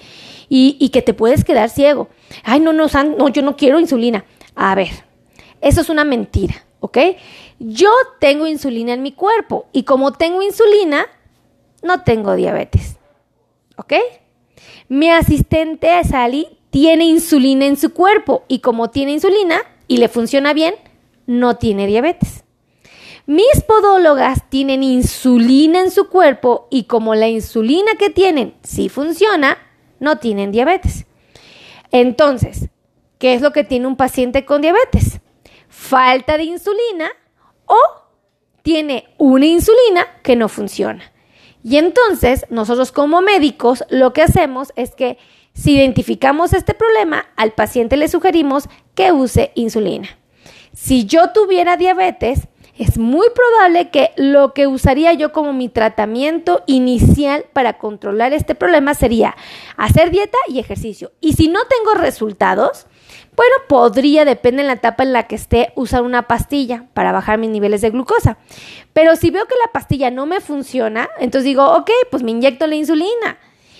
y, 0.50 0.76
y 0.78 0.90
que 0.90 1.00
te 1.00 1.14
puedes 1.14 1.44
quedar 1.44 1.70
ciego. 1.70 2.10
Ay, 2.44 2.60
no, 2.60 2.74
no, 2.74 2.88
no, 3.16 3.28
yo 3.28 3.40
no 3.40 3.56
quiero 3.56 3.80
insulina. 3.80 4.26
A 4.54 4.74
ver, 4.74 4.90
eso 5.62 5.80
es 5.80 5.88
una 5.88 6.04
mentira, 6.04 6.66
¿ok? 6.80 6.98
Yo 7.58 7.90
tengo 8.20 8.46
insulina 8.46 8.92
en 8.92 9.02
mi 9.02 9.12
cuerpo 9.12 9.66
y 9.72 9.84
como 9.84 10.12
tengo 10.12 10.42
insulina, 10.42 11.06
no 11.82 12.02
tengo 12.02 12.36
diabetes, 12.36 12.96
¿ok? 13.78 13.94
Mi 14.88 15.10
asistente 15.10 16.04
Sally 16.04 16.55
tiene 16.76 17.06
insulina 17.06 17.64
en 17.64 17.78
su 17.78 17.94
cuerpo 17.94 18.44
y 18.48 18.58
como 18.58 18.90
tiene 18.90 19.12
insulina 19.12 19.62
y 19.88 19.96
le 19.96 20.08
funciona 20.08 20.52
bien, 20.52 20.74
no 21.24 21.56
tiene 21.56 21.86
diabetes. 21.86 22.44
Mis 23.24 23.62
podólogas 23.66 24.42
tienen 24.50 24.82
insulina 24.82 25.80
en 25.80 25.90
su 25.90 26.10
cuerpo 26.10 26.68
y 26.70 26.84
como 26.84 27.14
la 27.14 27.28
insulina 27.28 27.92
que 27.98 28.10
tienen 28.10 28.56
sí 28.62 28.90
funciona, 28.90 29.56
no 30.00 30.18
tienen 30.18 30.52
diabetes. 30.52 31.06
Entonces, 31.92 32.68
¿qué 33.16 33.32
es 33.32 33.40
lo 33.40 33.52
que 33.52 33.64
tiene 33.64 33.86
un 33.86 33.96
paciente 33.96 34.44
con 34.44 34.60
diabetes? 34.60 35.20
Falta 35.70 36.36
de 36.36 36.44
insulina 36.44 37.08
o 37.64 37.78
tiene 38.60 39.14
una 39.16 39.46
insulina 39.46 40.06
que 40.22 40.36
no 40.36 40.50
funciona. 40.50 41.10
Y 41.64 41.78
entonces, 41.78 42.44
nosotros 42.50 42.92
como 42.92 43.22
médicos, 43.22 43.82
lo 43.88 44.12
que 44.12 44.20
hacemos 44.20 44.74
es 44.76 44.94
que 44.94 45.16
si 45.56 45.74
identificamos 45.74 46.52
este 46.52 46.74
problema, 46.74 47.26
al 47.34 47.52
paciente 47.52 47.96
le 47.96 48.08
sugerimos 48.08 48.68
que 48.94 49.10
use 49.12 49.52
insulina. 49.54 50.08
Si 50.74 51.06
yo 51.06 51.30
tuviera 51.32 51.78
diabetes, 51.78 52.48
es 52.78 52.98
muy 52.98 53.26
probable 53.34 53.88
que 53.88 54.10
lo 54.16 54.52
que 54.52 54.66
usaría 54.66 55.14
yo 55.14 55.32
como 55.32 55.54
mi 55.54 55.70
tratamiento 55.70 56.62
inicial 56.66 57.46
para 57.54 57.78
controlar 57.78 58.34
este 58.34 58.54
problema 58.54 58.92
sería 58.92 59.34
hacer 59.78 60.10
dieta 60.10 60.36
y 60.46 60.58
ejercicio. 60.58 61.12
Y 61.22 61.32
si 61.32 61.48
no 61.48 61.60
tengo 61.64 61.98
resultados, 61.98 62.86
bueno, 63.34 63.54
podría, 63.66 64.26
depende 64.26 64.62
de 64.62 64.66
la 64.66 64.74
etapa 64.74 65.04
en 65.04 65.14
la 65.14 65.26
que 65.26 65.36
esté, 65.36 65.72
usar 65.74 66.02
una 66.02 66.28
pastilla 66.28 66.84
para 66.92 67.12
bajar 67.12 67.38
mis 67.38 67.48
niveles 67.48 67.80
de 67.80 67.90
glucosa. 67.90 68.36
Pero 68.92 69.16
si 69.16 69.30
veo 69.30 69.46
que 69.46 69.54
la 69.64 69.72
pastilla 69.72 70.10
no 70.10 70.26
me 70.26 70.40
funciona, 70.40 71.08
entonces 71.18 71.44
digo, 71.44 71.64
ok, 71.76 71.90
pues 72.10 72.22
me 72.22 72.32
inyecto 72.32 72.66
la 72.66 72.74
insulina. 72.74 73.38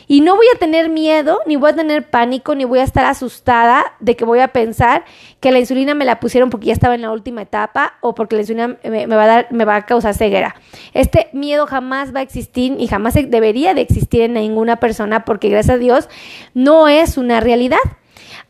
Y 0.09 0.21
no 0.21 0.37
voy 0.37 0.47
a 0.55 0.59
tener 0.59 0.89
miedo, 0.89 1.41
ni 1.47 1.57
voy 1.57 1.71
a 1.71 1.75
tener 1.75 2.09
pánico, 2.09 2.55
ni 2.55 2.65
voy 2.65 2.79
a 2.79 2.85
estar 2.85 3.05
asustada 3.05 3.95
de 3.99 4.15
que 4.15 4.25
voy 4.25 4.39
a 4.39 4.49
pensar 4.49 5.05
que 5.41 5.51
la 5.51 5.59
insulina 5.59 5.95
me 5.95 6.05
la 6.05 6.21
pusieron 6.21 6.49
porque 6.51 6.67
ya 6.67 6.73
estaba 6.73 6.95
en 6.95 7.03
la 7.03 7.11
última 7.11 7.43
etapa 7.43 7.95
o 8.01 8.15
porque 8.15 8.37
la 8.37 8.43
insulina 8.43 8.77
me, 8.85 9.07
va 9.07 9.25
a 9.25 9.27
dar, 9.27 9.49
me 9.51 9.65
va 9.65 9.77
a 9.77 9.87
causar 9.87 10.15
ceguera. 10.15 10.55
Este 10.95 11.29
miedo 11.33 11.67
jamás 11.67 12.15
va 12.15 12.21
a 12.21 12.23
existir 12.23 12.77
y 12.79 12.87
jamás 12.87 13.15
debería 13.15 13.75
de 13.75 13.81
existir 13.81 14.23
en 14.23 14.35
ninguna 14.35 14.77
persona 14.77 15.25
porque 15.25 15.49
gracias 15.49 15.77
a 15.77 15.79
Dios 15.79 16.09
no 16.55 16.89
es 16.89 17.19
una 17.19 17.41
realidad. 17.41 17.79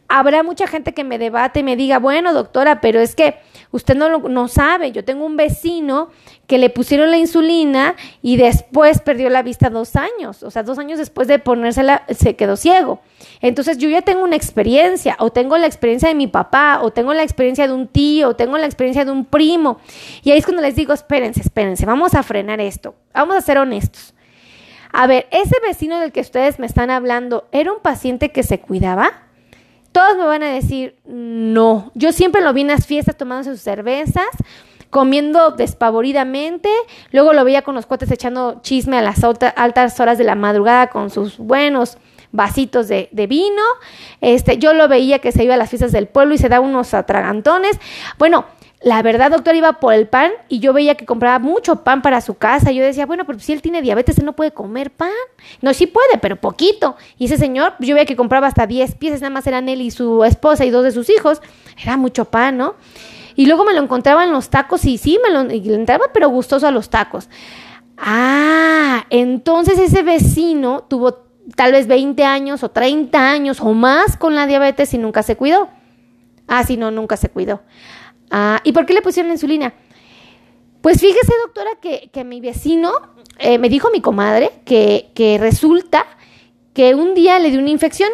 Habrá 0.08 0.42
mucha 0.42 0.66
gente 0.66 0.94
que 0.94 1.04
me 1.04 1.18
debate 1.18 1.60
y 1.60 1.62
me 1.62 1.74
diga, 1.74 1.98
bueno, 1.98 2.32
doctora, 2.32 2.80
pero 2.80 3.00
es 3.00 3.16
que 3.16 3.36
usted 3.70 3.96
no, 3.96 4.18
no 4.18 4.48
sabe, 4.48 4.92
yo 4.92 5.04
tengo 5.04 5.24
un 5.24 5.36
vecino 5.36 6.10
que 6.46 6.58
le 6.58 6.70
pusieron 6.70 7.10
la 7.10 7.16
insulina 7.16 7.96
y 8.22 8.36
después 8.36 9.00
perdió 9.00 9.30
la 9.30 9.42
vista 9.42 9.70
dos 9.70 9.96
años, 9.96 10.42
o 10.42 10.50
sea, 10.50 10.62
dos 10.62 10.78
años 10.78 10.98
después 10.98 11.28
de 11.28 11.38
ponérsela 11.38 12.04
se 12.08 12.36
quedó 12.36 12.56
ciego. 12.56 13.00
Entonces 13.40 13.78
yo 13.78 13.88
ya 13.88 14.02
tengo 14.02 14.22
una 14.22 14.36
experiencia, 14.36 15.16
o 15.18 15.30
tengo 15.30 15.58
la 15.58 15.66
experiencia 15.66 16.08
de 16.08 16.14
mi 16.14 16.26
papá, 16.26 16.80
o 16.82 16.92
tengo 16.92 17.12
la 17.14 17.22
experiencia 17.22 17.66
de 17.66 17.72
un 17.72 17.88
tío, 17.88 18.30
o 18.30 18.36
tengo 18.36 18.58
la 18.58 18.66
experiencia 18.66 19.04
de 19.04 19.10
un 19.10 19.24
primo. 19.24 19.78
Y 20.22 20.30
ahí 20.30 20.38
es 20.38 20.44
cuando 20.44 20.62
les 20.62 20.76
digo, 20.76 20.92
espérense, 20.92 21.40
espérense, 21.40 21.86
vamos 21.86 22.14
a 22.14 22.22
frenar 22.22 22.60
esto, 22.60 22.94
vamos 23.12 23.36
a 23.36 23.40
ser 23.40 23.58
honestos. 23.58 24.14
A 24.92 25.06
ver, 25.06 25.26
ese 25.30 25.56
vecino 25.66 26.00
del 26.00 26.12
que 26.12 26.20
ustedes 26.20 26.58
me 26.58 26.66
están 26.66 26.90
hablando, 26.90 27.48
¿era 27.52 27.72
un 27.72 27.80
paciente 27.80 28.30
que 28.30 28.42
se 28.42 28.60
cuidaba? 28.60 29.25
Todos 29.96 30.18
me 30.18 30.26
van 30.26 30.42
a 30.42 30.52
decir, 30.52 30.94
no. 31.06 31.90
Yo 31.94 32.12
siempre 32.12 32.42
lo 32.42 32.52
vi 32.52 32.60
en 32.60 32.66
las 32.66 32.86
fiestas 32.86 33.16
tomándose 33.16 33.52
sus 33.52 33.62
cervezas, 33.62 34.28
comiendo 34.90 35.52
despavoridamente. 35.52 36.68
Luego 37.12 37.32
lo 37.32 37.46
veía 37.46 37.62
con 37.62 37.74
los 37.74 37.86
cuates 37.86 38.10
echando 38.10 38.60
chisme 38.60 38.98
a 38.98 39.00
las 39.00 39.24
altas 39.24 39.98
horas 39.98 40.18
de 40.18 40.24
la 40.24 40.34
madrugada 40.34 40.88
con 40.88 41.08
sus 41.08 41.38
buenos 41.38 41.96
vasitos 42.30 42.88
de, 42.88 43.08
de, 43.10 43.26
vino. 43.26 43.62
Este, 44.20 44.58
yo 44.58 44.74
lo 44.74 44.86
veía 44.86 45.20
que 45.20 45.32
se 45.32 45.44
iba 45.44 45.54
a 45.54 45.56
las 45.56 45.70
fiestas 45.70 45.92
del 45.92 46.08
pueblo 46.08 46.34
y 46.34 46.38
se 46.38 46.50
da 46.50 46.60
unos 46.60 46.92
atragantones. 46.92 47.80
Bueno, 48.18 48.44
la 48.86 49.02
verdad, 49.02 49.32
doctor, 49.32 49.56
iba 49.56 49.80
por 49.80 49.94
el 49.94 50.06
pan 50.06 50.30
y 50.48 50.60
yo 50.60 50.72
veía 50.72 50.94
que 50.94 51.06
compraba 51.06 51.40
mucho 51.40 51.82
pan 51.82 52.02
para 52.02 52.20
su 52.20 52.34
casa. 52.34 52.70
Yo 52.70 52.84
decía, 52.84 53.04
bueno, 53.04 53.24
pero 53.26 53.40
si 53.40 53.52
él 53.52 53.60
tiene 53.60 53.82
diabetes, 53.82 54.16
él 54.18 54.24
no 54.24 54.34
puede 54.34 54.52
comer 54.52 54.92
pan. 54.92 55.10
No, 55.60 55.74
sí 55.74 55.88
puede, 55.88 56.18
pero 56.22 56.36
poquito. 56.36 56.94
Y 57.18 57.24
ese 57.24 57.36
señor, 57.36 57.74
yo 57.80 57.96
veía 57.96 58.06
que 58.06 58.14
compraba 58.14 58.46
hasta 58.46 58.64
10 58.64 58.94
piezas, 58.94 59.22
nada 59.22 59.30
más 59.30 59.44
eran 59.48 59.68
él 59.68 59.80
y 59.80 59.90
su 59.90 60.22
esposa 60.22 60.64
y 60.64 60.70
dos 60.70 60.84
de 60.84 60.92
sus 60.92 61.10
hijos. 61.10 61.42
Era 61.82 61.96
mucho 61.96 62.26
pan, 62.26 62.58
¿no? 62.58 62.76
Y 63.34 63.46
luego 63.46 63.64
me 63.64 63.74
lo 63.74 63.82
encontraba 63.82 64.22
en 64.22 64.30
los 64.30 64.50
tacos 64.50 64.84
y 64.84 64.98
sí, 64.98 65.18
me 65.20 65.32
lo 65.32 65.52
y 65.52 65.74
entraba, 65.74 66.04
pero 66.14 66.28
gustoso 66.28 66.68
a 66.68 66.70
los 66.70 66.88
tacos. 66.88 67.28
Ah, 67.98 69.06
entonces 69.10 69.80
ese 69.80 70.04
vecino 70.04 70.84
tuvo 70.88 71.24
tal 71.56 71.72
vez 71.72 71.88
20 71.88 72.22
años 72.22 72.62
o 72.62 72.70
30 72.70 73.18
años 73.18 73.60
o 73.60 73.74
más 73.74 74.16
con 74.16 74.36
la 74.36 74.46
diabetes 74.46 74.94
y 74.94 74.98
nunca 74.98 75.24
se 75.24 75.34
cuidó. 75.34 75.70
Ah, 76.46 76.62
sí, 76.62 76.76
no, 76.76 76.92
nunca 76.92 77.16
se 77.16 77.30
cuidó. 77.30 77.62
Ah, 78.30 78.60
¿y 78.64 78.72
por 78.72 78.86
qué 78.86 78.94
le 78.94 79.02
pusieron 79.02 79.32
insulina? 79.32 79.74
Pues 80.80 81.00
fíjese, 81.00 81.32
doctora, 81.44 81.70
que, 81.80 82.24
mi 82.24 82.40
vecino 82.40 82.92
eh, 83.38 83.58
me 83.58 83.68
dijo 83.68 83.90
mi 83.90 84.00
comadre 84.00 84.52
que, 84.64 85.10
que 85.14 85.38
resulta 85.38 86.06
que 86.74 86.94
un 86.94 87.14
día 87.14 87.38
le 87.38 87.50
dio 87.50 87.58
una 87.58 87.70
infección 87.70 88.08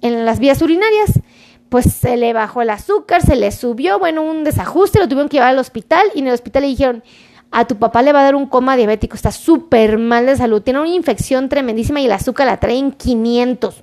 en 0.00 0.24
las 0.24 0.38
vías 0.38 0.62
urinarias. 0.62 1.20
Pues 1.68 1.86
se 1.86 2.16
le 2.16 2.32
bajó 2.32 2.62
el 2.62 2.70
azúcar, 2.70 3.22
se 3.22 3.34
le 3.34 3.50
subió, 3.50 3.98
bueno, 3.98 4.22
un 4.22 4.44
desajuste, 4.44 5.00
lo 5.00 5.08
tuvieron 5.08 5.28
que 5.28 5.38
llevar 5.38 5.50
al 5.50 5.58
hospital 5.58 6.06
y 6.14 6.20
en 6.20 6.28
el 6.28 6.34
hospital 6.34 6.62
le 6.62 6.68
dijeron, 6.68 7.02
a 7.50 7.66
tu 7.66 7.78
papá 7.78 8.02
le 8.02 8.12
va 8.12 8.20
a 8.20 8.24
dar 8.24 8.36
un 8.36 8.46
coma 8.46 8.76
diabético, 8.76 9.16
está 9.16 9.32
súper 9.32 9.98
mal 9.98 10.26
de 10.26 10.36
salud, 10.36 10.62
tiene 10.62 10.78
una 10.78 10.88
infección 10.90 11.48
tremendísima 11.48 12.00
y 12.00 12.06
el 12.06 12.12
azúcar 12.12 12.46
la 12.46 12.60
trae 12.60 12.78
en 12.78 12.92
500. 12.92 13.82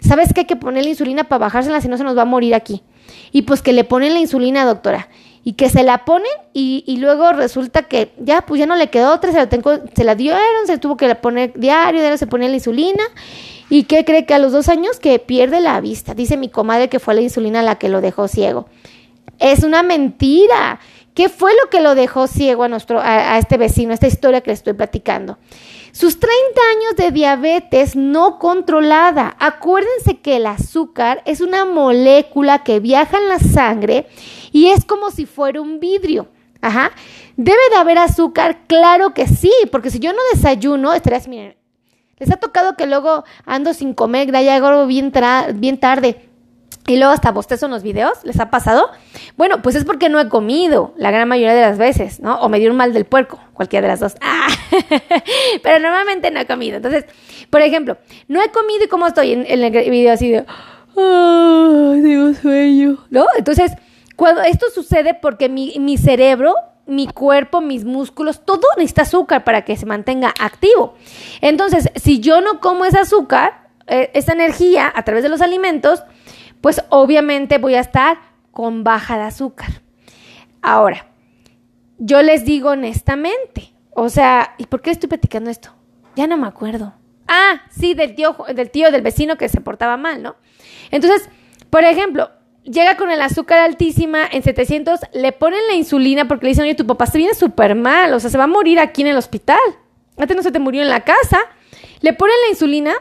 ¿Sabes 0.00 0.32
qué? 0.32 0.40
Hay 0.40 0.46
que 0.46 0.56
ponerle 0.56 0.90
insulina 0.90 1.24
para 1.24 1.38
bajársela, 1.38 1.80
si 1.80 1.86
no 1.86 1.96
se 1.96 2.02
nos 2.02 2.16
va 2.16 2.22
a 2.22 2.24
morir 2.24 2.54
aquí 2.54 2.82
y 3.32 3.42
pues 3.42 3.62
que 3.62 3.72
le 3.72 3.84
ponen 3.84 4.14
la 4.14 4.20
insulina, 4.20 4.64
doctora, 4.64 5.08
y 5.42 5.54
que 5.54 5.70
se 5.70 5.82
la 5.82 6.04
ponen 6.04 6.30
y, 6.52 6.96
luego 6.98 7.32
resulta 7.32 7.82
que 7.82 8.12
ya, 8.18 8.42
pues 8.42 8.58
ya 8.58 8.66
no 8.66 8.76
le 8.76 8.90
quedó 8.90 9.14
otra, 9.14 9.32
se 9.32 9.38
la, 9.38 9.48
tengo, 9.48 9.72
se 9.94 10.04
la 10.04 10.14
dieron, 10.14 10.66
se 10.66 10.78
tuvo 10.78 10.96
que 10.96 11.14
poner 11.14 11.52
diario, 11.58 12.00
diario 12.00 12.18
se 12.18 12.26
ponía 12.26 12.48
la 12.48 12.56
insulina. 12.56 13.02
¿Y 13.70 13.84
qué 13.84 14.04
cree 14.04 14.26
que 14.26 14.34
a 14.34 14.38
los 14.38 14.52
dos 14.52 14.68
años 14.68 14.98
que 14.98 15.18
pierde 15.18 15.60
la 15.60 15.80
vista? 15.80 16.14
Dice 16.14 16.36
mi 16.36 16.48
comadre 16.48 16.88
que 16.88 16.98
fue 16.98 17.14
la 17.14 17.20
insulina 17.20 17.62
la 17.62 17.76
que 17.76 17.88
lo 17.88 18.00
dejó 18.00 18.26
ciego. 18.26 18.66
Es 19.38 19.62
una 19.62 19.82
mentira. 19.82 20.80
¿Qué 21.14 21.28
fue 21.28 21.52
lo 21.52 21.70
que 21.70 21.80
lo 21.80 21.94
dejó 21.94 22.26
ciego 22.26 22.64
a, 22.64 22.68
nuestro, 22.68 23.00
a, 23.00 23.34
a 23.34 23.38
este 23.38 23.56
vecino, 23.56 23.94
esta 23.94 24.06
historia 24.08 24.40
que 24.40 24.50
le 24.50 24.54
estoy 24.54 24.72
platicando? 24.72 25.38
Sus 25.92 26.20
30 26.20 26.34
años 26.70 26.96
de 26.96 27.10
diabetes 27.10 27.96
no 27.96 28.38
controlada. 28.38 29.36
Acuérdense 29.38 30.18
que 30.18 30.36
el 30.36 30.46
azúcar 30.46 31.22
es 31.26 31.40
una 31.40 31.64
molécula 31.64 32.62
que 32.62 32.80
viaja 32.80 33.18
en 33.18 33.28
la 33.28 33.38
sangre 33.38 34.06
y 34.52 34.68
es 34.68 34.84
como 34.84 35.10
si 35.10 35.26
fuera 35.26 35.60
un 35.60 35.80
vidrio. 35.80 36.28
Ajá. 36.60 36.92
¿Debe 37.36 37.58
de 37.70 37.76
haber 37.76 37.98
azúcar? 37.98 38.66
Claro 38.66 39.14
que 39.14 39.26
sí, 39.26 39.52
porque 39.72 39.90
si 39.90 39.98
yo 39.98 40.12
no 40.12 40.18
desayuno, 40.32 40.92
estarías, 40.92 41.26
miren, 41.26 41.56
les 42.18 42.30
ha 42.30 42.36
tocado 42.36 42.76
que 42.76 42.86
luego 42.86 43.24
ando 43.46 43.72
sin 43.72 43.94
comer, 43.94 44.30
ya 44.30 44.56
hago 44.56 44.86
bien, 44.86 45.12
bien 45.54 45.80
tarde 45.80 46.29
y 46.86 46.96
luego 46.96 47.12
hasta 47.12 47.30
bostezo 47.30 47.66
en 47.66 47.72
los 47.72 47.82
videos, 47.82 48.18
¿les 48.24 48.40
ha 48.40 48.50
pasado? 48.50 48.90
Bueno, 49.36 49.62
pues 49.62 49.76
es 49.76 49.84
porque 49.84 50.08
no 50.08 50.18
he 50.18 50.28
comido 50.28 50.92
la 50.96 51.10
gran 51.10 51.28
mayoría 51.28 51.54
de 51.54 51.60
las 51.60 51.78
veces, 51.78 52.20
¿no? 52.20 52.40
O 52.40 52.48
me 52.48 52.58
dio 52.58 52.70
un 52.70 52.76
mal 52.76 52.92
del 52.92 53.04
puerco, 53.04 53.38
cualquiera 53.52 53.86
de 53.86 53.92
las 53.92 54.00
dos. 54.00 54.14
¡Ah! 54.20 54.48
Pero 55.62 55.78
normalmente 55.78 56.30
no 56.30 56.40
he 56.40 56.46
comido. 56.46 56.76
Entonces, 56.76 57.04
por 57.48 57.62
ejemplo, 57.62 57.98
no 58.28 58.42
he 58.42 58.50
comido 58.50 58.84
y 58.84 58.88
cómo 58.88 59.06
estoy 59.06 59.32
en, 59.32 59.46
el 59.46 59.70
video 59.70 60.12
así 60.12 60.30
de... 60.30 60.38
¡Ay, 60.38 62.02
tengo 62.02 62.34
sueño! 62.34 62.98
¿No? 63.10 63.26
Entonces, 63.36 63.72
cuando 64.16 64.42
esto 64.42 64.66
sucede 64.74 65.14
porque 65.14 65.48
mi, 65.48 65.78
mi 65.78 65.96
cerebro 65.96 66.54
mi 66.86 67.06
cuerpo, 67.06 67.60
mis 67.60 67.84
músculos, 67.84 68.44
todo 68.44 68.66
necesita 68.76 69.02
azúcar 69.02 69.44
para 69.44 69.64
que 69.64 69.76
se 69.76 69.86
mantenga 69.86 70.34
activo. 70.40 70.94
Entonces, 71.40 71.88
si 71.94 72.18
yo 72.18 72.40
no 72.40 72.58
como 72.58 72.84
ese 72.84 72.98
azúcar, 72.98 73.68
eh, 73.86 74.10
esa 74.14 74.32
energía 74.32 74.92
a 74.94 75.04
través 75.04 75.22
de 75.22 75.28
los 75.28 75.40
alimentos, 75.40 76.02
pues 76.60 76.82
obviamente 76.88 77.58
voy 77.58 77.74
a 77.74 77.80
estar 77.80 78.18
con 78.50 78.84
baja 78.84 79.16
de 79.16 79.24
azúcar. 79.24 79.82
Ahora, 80.62 81.06
yo 81.98 82.22
les 82.22 82.44
digo 82.44 82.70
honestamente, 82.70 83.72
o 83.90 84.08
sea, 84.08 84.54
¿y 84.58 84.66
por 84.66 84.82
qué 84.82 84.90
estoy 84.90 85.08
platicando 85.08 85.50
esto? 85.50 85.70
Ya 86.16 86.26
no 86.26 86.36
me 86.36 86.46
acuerdo. 86.46 86.94
Ah, 87.28 87.62
sí, 87.70 87.94
del 87.94 88.14
tío, 88.14 88.36
del 88.54 88.70
tío, 88.70 88.90
del 88.90 89.02
vecino 89.02 89.36
que 89.36 89.48
se 89.48 89.60
portaba 89.60 89.96
mal, 89.96 90.22
¿no? 90.22 90.36
Entonces, 90.90 91.28
por 91.70 91.84
ejemplo, 91.84 92.30
llega 92.64 92.96
con 92.96 93.10
el 93.10 93.22
azúcar 93.22 93.58
altísima 93.58 94.26
en 94.30 94.42
700, 94.42 95.00
le 95.12 95.32
ponen 95.32 95.60
la 95.68 95.74
insulina 95.74 96.26
porque 96.26 96.46
le 96.46 96.50
dicen, 96.50 96.64
oye, 96.64 96.74
tu 96.74 96.86
papá 96.86 97.06
se 97.06 97.18
viene 97.18 97.34
súper 97.34 97.74
mal, 97.74 98.12
o 98.12 98.20
sea, 98.20 98.30
se 98.30 98.38
va 98.38 98.44
a 98.44 98.48
morir 98.48 98.80
aquí 98.80 99.02
en 99.02 99.08
el 99.08 99.16
hospital. 99.16 99.58
Antes 100.16 100.36
no 100.36 100.42
se 100.42 100.50
te 100.50 100.58
murió 100.58 100.82
en 100.82 100.88
la 100.88 101.00
casa. 101.00 101.38
Le 102.00 102.12
ponen 102.12 102.34
la 102.46 102.50
insulina, 102.50 102.94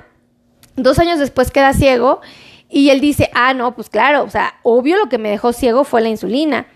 dos 0.75 0.99
años 0.99 1.19
después 1.19 1.51
queda 1.51 1.73
ciego 1.73 2.21
y 2.69 2.91
él 2.91 3.01
dice, 3.01 3.29
ah, 3.33 3.53
no, 3.53 3.75
pues 3.75 3.89
claro, 3.89 4.23
o 4.23 4.29
sea, 4.29 4.59
obvio 4.63 4.97
lo 4.97 5.09
que 5.09 5.17
me 5.17 5.29
dejó 5.29 5.53
ciego 5.53 5.83
fue 5.83 6.01
la 6.01 6.09
insulina, 6.09 6.67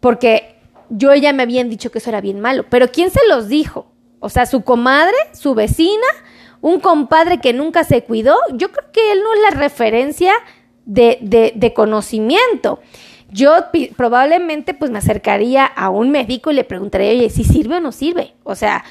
porque 0.00 0.56
yo 0.88 1.14
ya 1.14 1.32
me 1.32 1.42
habían 1.42 1.68
dicho 1.68 1.90
que 1.90 1.98
eso 1.98 2.10
era 2.10 2.20
bien 2.20 2.40
malo, 2.40 2.64
pero 2.70 2.90
¿quién 2.90 3.10
se 3.10 3.20
los 3.28 3.48
dijo? 3.48 3.92
O 4.20 4.30
sea, 4.30 4.46
su 4.46 4.62
comadre, 4.62 5.16
su 5.32 5.54
vecina, 5.54 6.06
un 6.60 6.80
compadre 6.80 7.38
que 7.38 7.52
nunca 7.52 7.84
se 7.84 8.02
cuidó, 8.02 8.34
yo 8.54 8.72
creo 8.72 8.90
que 8.92 9.12
él 9.12 9.20
no 9.22 9.34
es 9.34 9.40
la 9.42 9.60
referencia 9.60 10.32
de, 10.86 11.18
de, 11.20 11.52
de 11.54 11.74
conocimiento. 11.74 12.80
Yo 13.28 13.52
probablemente 13.96 14.72
pues 14.72 14.90
me 14.90 14.98
acercaría 14.98 15.66
a 15.66 15.90
un 15.90 16.10
médico 16.10 16.50
y 16.50 16.54
le 16.54 16.64
preguntaría, 16.64 17.10
oye, 17.10 17.28
si 17.28 17.44
sirve 17.44 17.76
o 17.76 17.80
no 17.80 17.92
sirve. 17.92 18.34
O 18.44 18.54
sea, 18.54 18.84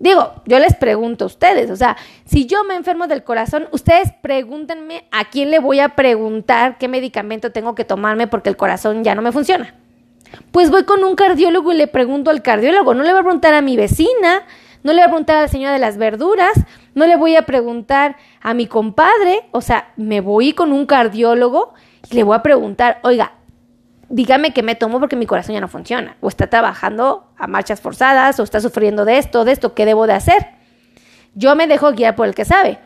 Digo, 0.00 0.32
yo 0.46 0.60
les 0.60 0.76
pregunto 0.76 1.24
a 1.24 1.26
ustedes, 1.26 1.70
o 1.70 1.76
sea, 1.76 1.96
si 2.24 2.46
yo 2.46 2.62
me 2.62 2.76
enfermo 2.76 3.08
del 3.08 3.24
corazón, 3.24 3.66
ustedes 3.72 4.12
pregúntenme 4.22 5.04
a 5.10 5.24
quién 5.28 5.50
le 5.50 5.58
voy 5.58 5.80
a 5.80 5.90
preguntar 5.96 6.78
qué 6.78 6.86
medicamento 6.86 7.50
tengo 7.50 7.74
que 7.74 7.84
tomarme 7.84 8.28
porque 8.28 8.48
el 8.48 8.56
corazón 8.56 9.02
ya 9.02 9.16
no 9.16 9.22
me 9.22 9.32
funciona. 9.32 9.74
Pues 10.52 10.70
voy 10.70 10.84
con 10.84 11.02
un 11.02 11.16
cardiólogo 11.16 11.72
y 11.72 11.76
le 11.76 11.88
pregunto 11.88 12.30
al 12.30 12.42
cardiólogo, 12.42 12.94
no 12.94 13.02
le 13.02 13.10
voy 13.10 13.20
a 13.20 13.24
preguntar 13.24 13.54
a 13.54 13.60
mi 13.60 13.76
vecina, 13.76 14.44
no 14.84 14.92
le 14.92 15.00
voy 15.00 15.04
a 15.04 15.08
preguntar 15.08 15.36
a 15.36 15.42
la 15.42 15.48
señora 15.48 15.72
de 15.72 15.80
las 15.80 15.96
verduras, 15.96 16.52
no 16.94 17.06
le 17.06 17.16
voy 17.16 17.34
a 17.34 17.42
preguntar 17.42 18.16
a 18.40 18.54
mi 18.54 18.66
compadre, 18.66 19.48
o 19.50 19.60
sea, 19.60 19.92
me 19.96 20.20
voy 20.20 20.52
con 20.52 20.72
un 20.72 20.86
cardiólogo 20.86 21.74
y 22.08 22.14
le 22.14 22.22
voy 22.22 22.36
a 22.36 22.42
preguntar, 22.42 23.00
oiga, 23.02 23.32
dígame 24.08 24.52
qué 24.52 24.62
me 24.62 24.74
tomo 24.74 25.00
porque 25.00 25.16
mi 25.16 25.26
corazón 25.26 25.54
ya 25.54 25.60
no 25.60 25.68
funciona, 25.68 26.16
o 26.20 26.28
está 26.28 26.48
trabajando 26.48 27.28
a 27.36 27.46
marchas 27.46 27.80
forzadas, 27.80 28.40
o 28.40 28.42
está 28.42 28.60
sufriendo 28.60 29.04
de 29.04 29.18
esto, 29.18 29.44
de 29.44 29.52
esto, 29.52 29.74
¿qué 29.74 29.84
debo 29.84 30.06
de 30.06 30.14
hacer? 30.14 30.46
Yo 31.34 31.54
me 31.54 31.66
dejo 31.66 31.92
guiar 31.92 32.16
por 32.16 32.26
el 32.26 32.34
que 32.34 32.44
sabe. 32.44 32.78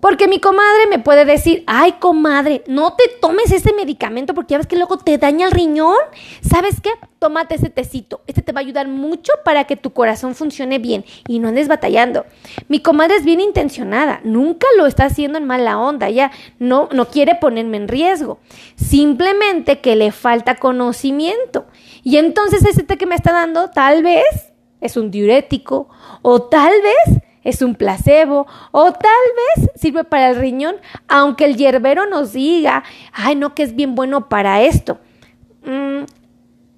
Porque 0.00 0.28
mi 0.28 0.40
comadre 0.40 0.86
me 0.88 0.98
puede 0.98 1.24
decir, 1.24 1.64
ay 1.66 1.92
comadre, 1.92 2.62
no 2.66 2.94
te 2.94 3.04
tomes 3.20 3.50
ese 3.50 3.72
medicamento 3.72 4.34
porque 4.34 4.52
ya 4.52 4.58
ves 4.58 4.66
que 4.66 4.76
luego 4.76 4.98
te 4.98 5.16
daña 5.18 5.46
el 5.46 5.52
riñón. 5.52 5.96
¿Sabes 6.42 6.80
qué? 6.80 6.90
Tómate 7.18 7.54
ese 7.54 7.70
tecito. 7.70 8.20
Este 8.26 8.42
te 8.42 8.52
va 8.52 8.60
a 8.60 8.62
ayudar 8.62 8.88
mucho 8.88 9.32
para 9.44 9.64
que 9.64 9.76
tu 9.76 9.92
corazón 9.92 10.34
funcione 10.34 10.78
bien 10.78 11.04
y 11.26 11.38
no 11.38 11.48
andes 11.48 11.68
batallando. 11.68 12.26
Mi 12.68 12.80
comadre 12.80 13.16
es 13.16 13.24
bien 13.24 13.40
intencionada, 13.40 14.20
nunca 14.22 14.66
lo 14.76 14.86
está 14.86 15.04
haciendo 15.04 15.38
en 15.38 15.46
mala 15.46 15.78
onda, 15.78 16.08
ella 16.08 16.30
no, 16.58 16.88
no 16.92 17.08
quiere 17.08 17.34
ponerme 17.34 17.78
en 17.78 17.88
riesgo. 17.88 18.38
Simplemente 18.76 19.80
que 19.80 19.96
le 19.96 20.12
falta 20.12 20.56
conocimiento. 20.56 21.66
Y 22.02 22.18
entonces 22.18 22.64
ese 22.64 22.82
té 22.82 22.98
que 22.98 23.06
me 23.06 23.14
está 23.14 23.32
dando 23.32 23.70
tal 23.70 24.02
vez 24.02 24.52
es 24.80 24.96
un 24.96 25.10
diurético 25.10 25.88
o 26.22 26.42
tal 26.42 26.72
vez 26.82 27.22
es 27.46 27.62
un 27.62 27.76
placebo 27.76 28.46
o 28.72 28.92
tal 28.92 29.10
vez 29.56 29.70
sirve 29.76 30.04
para 30.04 30.30
el 30.30 30.36
riñón, 30.36 30.76
aunque 31.08 31.44
el 31.44 31.56
hierbero 31.56 32.06
nos 32.06 32.32
diga, 32.32 32.82
ay 33.12 33.36
no, 33.36 33.54
que 33.54 33.62
es 33.62 33.74
bien 33.74 33.94
bueno 33.94 34.28
para 34.28 34.62
esto. 34.62 34.98
Mm, 35.64 36.04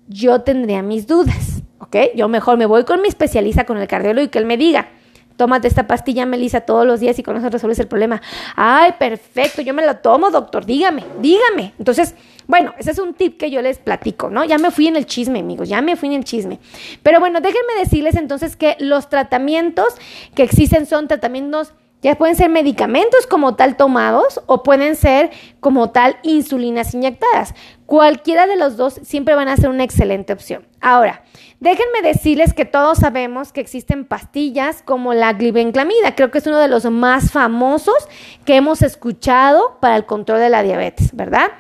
yo 0.08 0.42
tendría 0.42 0.82
mis 0.82 1.06
dudas, 1.06 1.62
¿ok? 1.78 1.96
Yo 2.14 2.28
mejor 2.28 2.58
me 2.58 2.66
voy 2.66 2.84
con 2.84 3.00
mi 3.00 3.08
especialista, 3.08 3.64
con 3.64 3.78
el 3.78 3.88
cardiólogo 3.88 4.26
y 4.26 4.28
que 4.28 4.38
él 4.38 4.46
me 4.46 4.58
diga, 4.58 4.88
tómate 5.38 5.68
esta 5.68 5.86
pastilla, 5.86 6.26
Melissa, 6.26 6.62
todos 6.62 6.84
los 6.84 6.98
días 6.98 7.18
y 7.18 7.22
con 7.22 7.36
eso 7.36 7.48
resuelves 7.48 7.78
el 7.78 7.86
problema. 7.86 8.20
Ay, 8.56 8.92
perfecto, 8.98 9.62
yo 9.62 9.72
me 9.72 9.86
la 9.86 10.02
tomo, 10.02 10.30
doctor, 10.30 10.66
dígame, 10.66 11.04
dígame. 11.20 11.72
Entonces, 11.78 12.16
bueno, 12.48 12.74
ese 12.76 12.90
es 12.90 12.98
un 12.98 13.14
tip 13.14 13.38
que 13.38 13.48
yo 13.48 13.62
les 13.62 13.78
platico, 13.78 14.30
¿no? 14.30 14.44
Ya 14.44 14.58
me 14.58 14.72
fui 14.72 14.88
en 14.88 14.96
el 14.96 15.06
chisme, 15.06 15.38
amigos, 15.38 15.68
ya 15.68 15.80
me 15.80 15.94
fui 15.94 16.08
en 16.08 16.16
el 16.16 16.24
chisme. 16.24 16.58
Pero 17.04 17.20
bueno, 17.20 17.40
déjenme 17.40 17.74
decirles 17.78 18.16
entonces 18.16 18.56
que 18.56 18.76
los 18.80 19.08
tratamientos 19.08 19.94
que 20.34 20.42
existen 20.42 20.84
son 20.84 21.06
tratamientos 21.06 21.72
ya 22.02 22.16
pueden 22.16 22.36
ser 22.36 22.48
medicamentos 22.48 23.26
como 23.26 23.56
tal 23.56 23.76
tomados 23.76 24.40
o 24.46 24.62
pueden 24.62 24.96
ser 24.96 25.30
como 25.60 25.90
tal 25.90 26.16
insulinas 26.22 26.94
inyectadas. 26.94 27.54
Cualquiera 27.86 28.46
de 28.46 28.56
los 28.56 28.76
dos 28.76 29.00
siempre 29.02 29.34
van 29.34 29.48
a 29.48 29.56
ser 29.56 29.70
una 29.70 29.84
excelente 29.84 30.32
opción. 30.32 30.66
Ahora, 30.80 31.24
déjenme 31.58 32.02
decirles 32.02 32.54
que 32.54 32.64
todos 32.64 32.98
sabemos 32.98 33.52
que 33.52 33.60
existen 33.60 34.04
pastillas 34.04 34.82
como 34.82 35.14
la 35.14 35.32
glibenclamida. 35.32 36.14
Creo 36.14 36.30
que 36.30 36.38
es 36.38 36.46
uno 36.46 36.58
de 36.58 36.68
los 36.68 36.84
más 36.84 37.32
famosos 37.32 37.96
que 38.44 38.56
hemos 38.56 38.82
escuchado 38.82 39.78
para 39.80 39.96
el 39.96 40.06
control 40.06 40.38
de 40.38 40.50
la 40.50 40.62
diabetes, 40.62 41.16
¿verdad? 41.16 41.50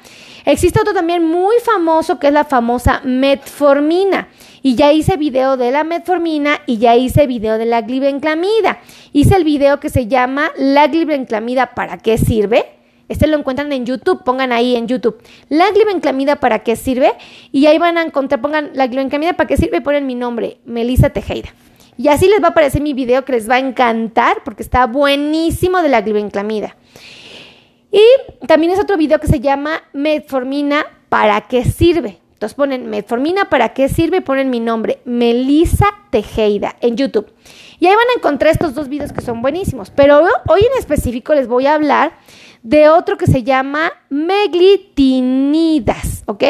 Existe 0.44 0.80
otro 0.80 0.94
también 0.94 1.24
muy 1.24 1.56
famoso 1.64 2.18
que 2.18 2.28
es 2.28 2.32
la 2.32 2.44
famosa 2.44 3.00
metformina. 3.04 4.28
Y 4.68 4.74
ya 4.74 4.92
hice 4.92 5.16
video 5.16 5.56
de 5.56 5.70
la 5.70 5.82
metformina 5.82 6.60
y 6.66 6.76
ya 6.76 6.94
hice 6.94 7.26
video 7.26 7.56
de 7.56 7.64
la 7.64 7.80
glibenclamida. 7.80 8.80
Hice 9.14 9.34
el 9.36 9.44
video 9.44 9.80
que 9.80 9.88
se 9.88 10.08
llama 10.08 10.50
La 10.58 10.88
glibenclamida, 10.88 11.74
¿para 11.74 11.96
qué 11.96 12.18
sirve? 12.18 12.66
Este 13.08 13.26
lo 13.28 13.38
encuentran 13.38 13.72
en 13.72 13.86
YouTube, 13.86 14.24
pongan 14.24 14.52
ahí 14.52 14.76
en 14.76 14.86
YouTube. 14.86 15.22
La 15.48 15.70
glibenclamida, 15.70 16.36
¿para 16.36 16.58
qué 16.58 16.76
sirve? 16.76 17.12
Y 17.50 17.64
ahí 17.64 17.78
van 17.78 17.96
a 17.96 18.02
encontrar, 18.02 18.42
pongan 18.42 18.72
la 18.74 18.88
glibenclamida, 18.88 19.32
¿para 19.32 19.46
qué 19.46 19.56
sirve? 19.56 19.80
Ponen 19.80 20.06
mi 20.06 20.14
nombre, 20.14 20.58
Melissa 20.66 21.08
Tejeda. 21.08 21.48
Y 21.96 22.08
así 22.08 22.28
les 22.28 22.42
va 22.42 22.48
a 22.48 22.50
aparecer 22.50 22.82
mi 22.82 22.92
video 22.92 23.24
que 23.24 23.32
les 23.32 23.48
va 23.48 23.54
a 23.54 23.60
encantar 23.60 24.42
porque 24.44 24.62
está 24.62 24.86
buenísimo 24.86 25.80
de 25.80 25.88
la 25.88 26.02
glibenclamida. 26.02 26.76
Y 27.90 28.02
también 28.46 28.72
es 28.74 28.78
otro 28.78 28.98
video 28.98 29.18
que 29.18 29.28
se 29.28 29.40
llama 29.40 29.80
Metformina, 29.94 30.84
¿para 31.08 31.40
qué 31.40 31.64
sirve? 31.64 32.18
Entonces 32.38 32.54
ponen 32.54 32.88
Metformina, 32.88 33.46
¿para 33.46 33.70
qué 33.70 33.88
sirve? 33.88 34.20
Ponen 34.20 34.48
mi 34.48 34.60
nombre, 34.60 35.00
Melissa 35.04 35.86
Tejeda, 36.10 36.76
en 36.80 36.96
YouTube. 36.96 37.26
Y 37.80 37.88
ahí 37.88 37.96
van 37.96 38.06
a 38.14 38.16
encontrar 38.16 38.52
estos 38.52 38.74
dos 38.74 38.88
videos 38.88 39.12
que 39.12 39.22
son 39.22 39.42
buenísimos. 39.42 39.90
Pero 39.90 40.20
hoy 40.46 40.60
en 40.60 40.78
específico 40.78 41.34
les 41.34 41.48
voy 41.48 41.66
a 41.66 41.74
hablar 41.74 42.12
de 42.62 42.90
otro 42.90 43.18
que 43.18 43.26
se 43.26 43.42
llama 43.42 43.90
meglitinidas, 44.08 46.22
¿ok? 46.26 46.44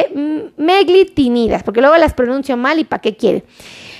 Meglitinidas, 0.58 1.62
porque 1.62 1.80
luego 1.80 1.96
las 1.96 2.12
pronuncio 2.12 2.58
mal 2.58 2.78
y 2.78 2.84
¿para 2.84 3.00
qué 3.00 3.16
quieren? 3.16 3.44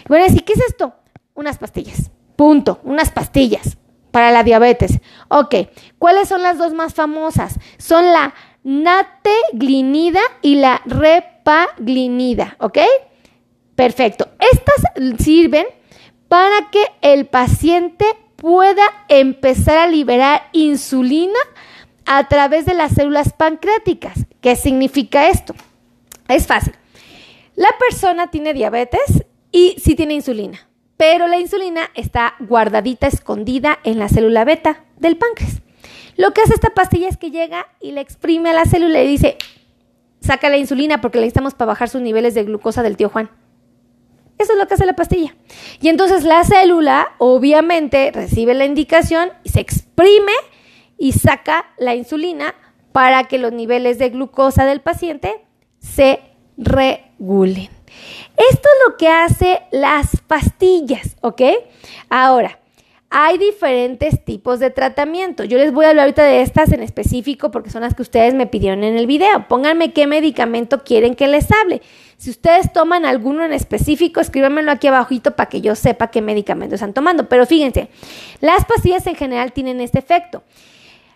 Bueno, 0.09 0.27
así, 0.27 0.41
¿qué 0.41 0.53
es 0.53 0.61
esto? 0.69 0.93
Unas 1.33 1.57
pastillas. 1.57 2.11
Punto, 2.37 2.81
unas 2.85 3.11
pastillas 3.11 3.79
para 4.11 4.31
la 4.31 4.45
diabetes. 4.45 5.01
Ok, 5.29 5.55
¿cuáles 5.99 6.29
son 6.29 6.43
las 6.43 6.59
dos 6.59 6.75
más 6.75 6.93
famosas? 6.93 7.59
Son 7.79 8.13
la 8.13 8.35
nateglinida 8.63 10.21
y 10.43 10.57
la 10.57 10.83
repaglinida, 11.49 12.57
¿ok? 12.61 12.79
Perfecto. 13.75 14.29
Estas 14.41 15.23
sirven 15.25 15.67
para 16.29 16.71
que 16.71 16.83
el 17.01 17.27
paciente 17.27 18.05
pueda 18.37 18.83
empezar 19.09 19.79
a 19.79 19.87
liberar 19.87 20.49
insulina 20.53 21.39
a 22.07 22.29
través 22.29 22.67
de 22.67 22.75
las 22.75 22.93
células 22.93 23.33
pancreáticas. 23.33 24.27
¿Qué 24.41 24.57
significa 24.57 25.29
esto? 25.29 25.55
Es 26.29 26.47
fácil. 26.47 26.75
La 27.55 27.69
persona 27.79 28.31
tiene 28.31 28.55
diabetes 28.55 29.25
y 29.51 29.77
sí 29.79 29.95
tiene 29.95 30.15
insulina 30.15 30.69
pero 30.99 31.29
la 31.29 31.39
insulina 31.39 31.91
está 31.95 32.35
guardadita, 32.41 33.07
escondida 33.07 33.79
en 33.85 33.99
la 34.01 34.09
célula 34.09 34.45
beta 34.45 34.85
del 34.99 35.17
páncreas. 35.17 35.63
Lo 36.17 36.35
que 36.35 36.43
hace 36.43 36.55
esta 36.55 36.71
pastilla 36.71 37.09
es 37.09 37.17
que 37.17 37.31
llega 37.31 37.69
y 37.81 37.93
le 37.93 38.01
exprime 38.01 38.51
a 38.51 38.53
la 38.53 38.65
célula 38.65 39.01
y 39.01 39.07
dice, 39.07 39.39
saca 40.21 40.49
la 40.49 40.57
insulina 40.57 41.01
porque 41.01 41.19
la 41.19 41.23
necesitamos 41.23 41.55
para 41.55 41.69
bajar 41.69 41.89
sus 41.89 42.01
niveles 42.01 42.35
de 42.35 42.45
glucosa 42.45 42.83
del 42.83 42.97
tío 42.97 43.09
Juan. 43.09 43.31
Eso 44.39 44.53
es 44.53 44.59
lo 44.59 44.67
que 44.69 44.75
hace 44.75 44.87
la 44.87 44.95
pastilla. 44.95 45.35
Y 45.81 45.89
entonces 45.89 46.25
la 46.25 46.45
célula 46.45 47.09
obviamente 47.19 48.13
recibe 48.13 48.55
la 48.55 48.65
indicación 48.65 49.31
y 49.43 49.49
se 49.49 49.61
exprime 49.61 50.33
y 50.97 51.13
saca 51.13 51.67
la 51.77 51.95
insulina 51.95 52.55
para 52.93 53.25
que 53.25 53.39
los 53.39 53.53
niveles 53.53 53.99
de 53.99 54.11
glucosa 54.11 54.65
del 54.65 54.81
paciente 54.81 55.45
se 55.81 56.21
regulen. 56.57 57.69
Esto 58.37 58.69
es 58.69 58.89
lo 58.89 58.97
que 58.97 59.09
hace 59.09 59.63
las 59.73 60.21
pastillas, 60.27 61.17
¿ok? 61.21 61.43
Ahora, 62.09 62.61
hay 63.11 63.39
diferentes 63.39 64.23
tipos 64.25 64.59
de 64.61 64.71
tratamiento. 64.71 65.45
Yo 65.45 65.57
les 65.57 65.73
voy 65.73 65.87
a 65.87 65.91
hablar 65.91 66.05
ahorita 66.05 66.25
de 66.25 66.43
estas 66.43 66.73
en 66.73 66.83
específico 66.83 67.51
porque 67.51 67.71
son 67.71 67.81
las 67.81 67.95
que 67.95 68.03
ustedes 68.03 68.35
me 68.35 68.47
pidieron 68.47 68.85
en 68.85 68.97
el 68.97 69.07
video. 69.07 69.49
Pónganme 69.49 69.93
qué 69.95 70.07
medicamento 70.07 70.85
quieren 70.85 71.15
que 71.15 71.27
les 71.27 71.51
hable. 71.51 71.81
Si 72.19 72.29
ustedes 72.31 72.71
toman 72.73 73.07
alguno 73.07 73.45
en 73.45 73.55
específico, 73.55 74.21
escríbanmelo 74.21 74.71
aquí 74.73 74.89
abajito 74.89 75.37
para 75.37 75.49
que 75.49 75.63
yo 75.63 75.75
sepa 75.75 76.11
qué 76.11 76.21
medicamento 76.21 76.75
están 76.75 76.93
tomando. 76.93 77.31
Pero 77.31 77.47
fíjense, 77.47 77.89
las 78.41 78.67
pastillas 78.67 79.07
en 79.07 79.15
general 79.15 79.53
tienen 79.53 79.81
este 79.81 80.01
efecto. 80.01 80.43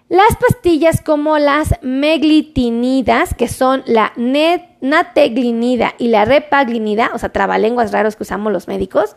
Las 0.08 0.36
pastillas 0.36 1.00
como 1.00 1.38
las 1.38 1.74
meglitinidas, 1.80 3.34
que 3.34 3.48
son 3.48 3.82
la 3.86 4.12
nateglinida 4.80 5.94
y 5.98 6.08
la 6.08 6.24
repaglinida, 6.26 7.12
o 7.14 7.18
sea, 7.18 7.30
trabalenguas 7.30 7.92
raros 7.92 8.16
que 8.16 8.24
usamos 8.24 8.52
los 8.52 8.68
médicos, 8.68 9.16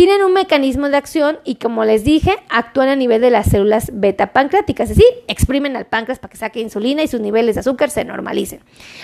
tienen 0.00 0.22
un 0.22 0.32
mecanismo 0.32 0.88
de 0.88 0.96
acción 0.96 1.40
y 1.44 1.56
como 1.56 1.84
les 1.84 2.04
dije, 2.04 2.34
actúan 2.48 2.88
a 2.88 2.96
nivel 2.96 3.20
de 3.20 3.28
las 3.28 3.50
células 3.50 3.90
beta 3.92 4.32
pancreáticas, 4.32 4.88
es 4.88 4.96
decir, 4.96 5.12
exprimen 5.28 5.76
al 5.76 5.88
páncreas 5.88 6.18
para 6.18 6.30
que 6.30 6.38
saque 6.38 6.58
insulina 6.58 7.02
y 7.02 7.06
sus 7.06 7.20
niveles 7.20 7.54
de 7.54 7.60
azúcar 7.60 7.90
se 7.90 8.02
normalicen. 8.06 8.60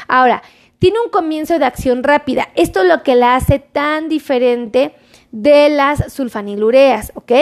Ahora, 0.09 0.43
tiene 0.79 0.97
un 1.05 1.11
comienzo 1.11 1.59
de 1.59 1.67
acción 1.67 2.03
rápida. 2.03 2.49
Esto 2.55 2.81
es 2.81 2.89
lo 2.89 3.03
que 3.03 3.15
la 3.15 3.37
hace 3.37 3.59
tan 3.59 4.09
diferente 4.09 4.95
de 5.33 5.69
las 5.69 6.15
sulfanilureas, 6.15 7.13
¿ok? 7.15 7.33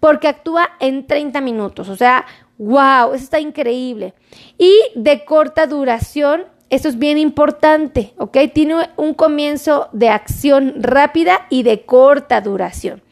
Porque 0.00 0.28
actúa 0.28 0.68
en 0.78 1.06
30 1.06 1.40
minutos, 1.40 1.88
o 1.88 1.96
sea, 1.96 2.26
¡Wow! 2.58 3.14
Eso 3.14 3.24
está 3.24 3.38
increíble. 3.38 4.14
Y 4.58 4.76
de 4.96 5.24
corta 5.24 5.68
duración, 5.68 6.44
esto 6.70 6.88
es 6.88 6.98
bien 6.98 7.18
importante, 7.18 8.12
¿ok? 8.18 8.36
Tiene 8.52 8.90
un 8.96 9.14
comienzo 9.14 9.88
de 9.92 10.10
acción 10.10 10.74
rápida 10.78 11.46
y 11.50 11.62
de 11.62 11.84
corta 11.84 12.40
duración. 12.40 13.02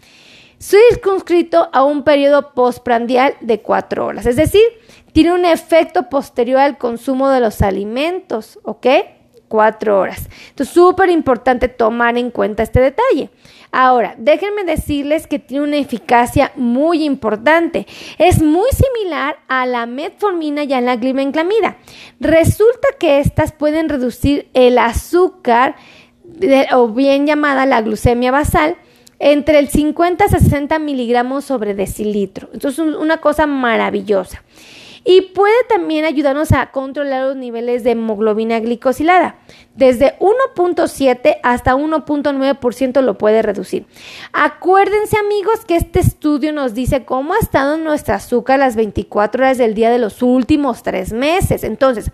Circunscrito 0.59 1.69
a 1.73 1.85
un 1.85 2.03
periodo 2.03 2.53
postprandial 2.55 3.35
de 3.41 3.61
cuatro 3.61 4.07
horas, 4.07 4.27
es 4.27 4.37
decir, 4.37 4.63
tiene 5.13 5.33
un 5.33 5.45
efecto 5.45 6.09
posterior 6.09 6.61
al 6.61 6.79
consumo 6.79 7.29
de 7.31 7.41
los 7.41 7.63
alimentos, 7.63 8.59
¿ok? 8.63 8.87
Cuatro 9.49 10.01
horas. 10.01 10.29
Entonces, 10.51 10.75
súper 10.75 11.11
importante 11.11 11.69
tomar 11.69 12.19
en 12.19 12.31
cuenta 12.31 12.63
este 12.63 12.81
detalle. 12.81 13.31
Ahora, 13.71 14.15
déjenme 14.19 14.65
decirles 14.65 15.27
que 15.27 15.39
tiene 15.39 15.65
una 15.65 15.77
eficacia 15.77 16.53
muy 16.57 17.05
importante. 17.05 17.87
Es 18.19 18.43
muy 18.43 18.69
similar 18.71 19.39
a 19.49 19.67
la 19.67 19.87
metformina 19.87 20.65
y 20.65 20.73
a 20.73 20.81
la 20.81 20.97
glibenclamida. 20.97 21.77
Resulta 22.19 22.89
que 22.99 23.21
estas 23.21 23.53
pueden 23.53 23.89
reducir 23.89 24.49
el 24.55 24.79
azúcar 24.79 25.77
o 26.73 26.89
bien 26.89 27.27
llamada 27.27 27.67
la 27.67 27.83
glucemia 27.83 28.31
basal 28.31 28.77
entre 29.19 29.59
el 29.59 29.69
50 29.69 30.25
a 30.25 30.29
60 30.29 30.79
miligramos 30.79 31.45
sobre 31.45 31.75
decilitro. 31.75 32.49
Entonces, 32.53 32.79
una 32.81 33.19
cosa 33.19 33.47
maravillosa. 33.47 34.43
Y 35.09 35.21
puede 35.21 35.55
también 35.69 36.05
ayudarnos 36.05 36.51
a 36.51 36.73
controlar 36.73 37.29
los 37.29 37.37
niveles 37.37 37.85
de 37.85 37.93
hemoglobina 37.93 38.59
glicosilada. 38.59 39.37
Desde 39.77 40.19
1.7 40.19 41.37
hasta 41.45 41.77
1.9% 41.77 43.01
lo 43.03 43.17
puede 43.17 43.41
reducir. 43.43 43.87
Acuérdense 44.33 45.17
amigos 45.17 45.65
que 45.65 45.77
este 45.77 46.01
estudio 46.01 46.53
nos 46.53 46.75
dice 46.75 47.05
cómo 47.05 47.35
ha 47.35 47.39
estado 47.39 47.77
nuestra 47.77 48.17
azúcar 48.17 48.59
las 48.59 48.75
24 48.75 49.45
horas 49.45 49.59
del 49.59 49.75
día 49.75 49.91
de 49.91 50.01
los 50.01 50.23
últimos 50.23 50.83
tres 50.83 51.13
meses. 51.13 51.63
Entonces, 51.63 52.11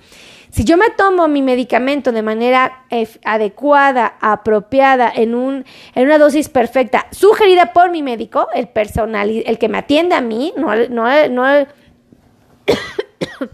si 0.50 0.64
yo 0.64 0.76
me 0.76 0.90
tomo 0.90 1.28
mi 1.28 1.40
medicamento 1.40 2.12
de 2.12 2.20
manera 2.20 2.84
adecuada, 3.24 4.18
apropiada, 4.20 5.10
en, 5.14 5.34
un, 5.34 5.64
en 5.94 6.04
una 6.04 6.18
dosis 6.18 6.50
perfecta, 6.50 7.06
sugerida 7.10 7.72
por 7.72 7.90
mi 7.90 8.02
médico, 8.02 8.48
el 8.54 8.68
personal, 8.68 9.30
el 9.30 9.58
que 9.58 9.70
me 9.70 9.78
atiende 9.78 10.14
a 10.14 10.20
mí, 10.20 10.52
no, 10.58 10.76
no, 10.90 11.28
no 11.30 11.66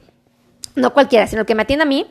no 0.75 0.93
cualquiera, 0.93 1.27
sino 1.27 1.47
que 1.47 1.55
me 1.55 1.63
atienda 1.63 1.85
a 1.85 1.89
mí, 1.89 2.07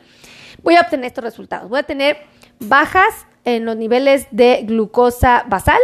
voy 0.62 0.76
a 0.76 0.82
obtener 0.82 1.06
estos 1.06 1.24
resultados. 1.24 1.68
Voy 1.68 1.80
a 1.80 1.84
tener 1.84 2.18
bajas 2.60 3.26
en 3.44 3.64
los 3.64 3.76
niveles 3.76 4.28
de 4.30 4.62
glucosa 4.64 5.44
basal 5.48 5.80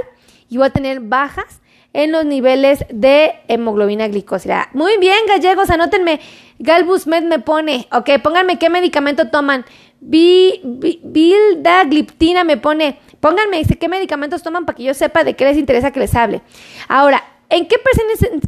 y 0.48 0.56
voy 0.56 0.66
a 0.66 0.70
tener 0.70 1.00
bajas 1.00 1.60
en 1.92 2.12
los 2.12 2.24
niveles 2.24 2.86
de 2.90 3.34
hemoglobina 3.48 4.06
glicosida. 4.08 4.70
Muy 4.72 4.96
bien, 4.98 5.18
gallegos, 5.28 5.70
anótenme. 5.70 6.20
Galbusmed 6.58 7.22
me 7.24 7.38
pone, 7.38 7.86
ok, 7.92 8.10
pónganme 8.22 8.58
qué 8.58 8.68
medicamento 8.68 9.30
toman. 9.30 9.64
Bildagliptina 10.00 12.42
me 12.44 12.56
pone, 12.56 12.98
pónganme 13.20 13.58
dice, 13.58 13.78
qué 13.78 13.88
medicamentos 13.88 14.42
toman 14.42 14.66
para 14.66 14.76
que 14.76 14.82
yo 14.82 14.92
sepa 14.92 15.22
de 15.24 15.34
qué 15.34 15.44
les 15.44 15.56
interesa 15.56 15.92
que 15.92 16.00
les 16.00 16.14
hable. 16.14 16.42
Ahora, 16.88 17.22
¿En 17.48 17.66
qué 17.66 17.76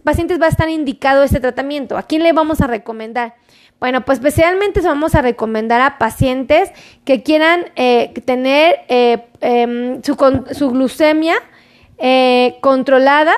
pacientes 0.02 0.40
va 0.40 0.46
a 0.46 0.48
estar 0.48 0.68
indicado 0.68 1.22
este 1.22 1.40
tratamiento? 1.40 1.96
¿A 1.96 2.02
quién 2.02 2.22
le 2.22 2.32
vamos 2.32 2.60
a 2.60 2.66
recomendar? 2.66 3.34
Bueno, 3.78 4.04
pues 4.06 4.18
especialmente 4.18 4.80
vamos 4.80 5.14
a 5.14 5.22
recomendar 5.22 5.82
a 5.82 5.98
pacientes 5.98 6.72
que 7.04 7.22
quieran 7.22 7.66
eh, 7.76 8.12
tener 8.24 8.76
eh, 8.88 9.26
em, 9.40 10.02
su, 10.02 10.16
glucemia 10.70 11.34
eh, 11.98 12.56
controlada, 12.62 13.34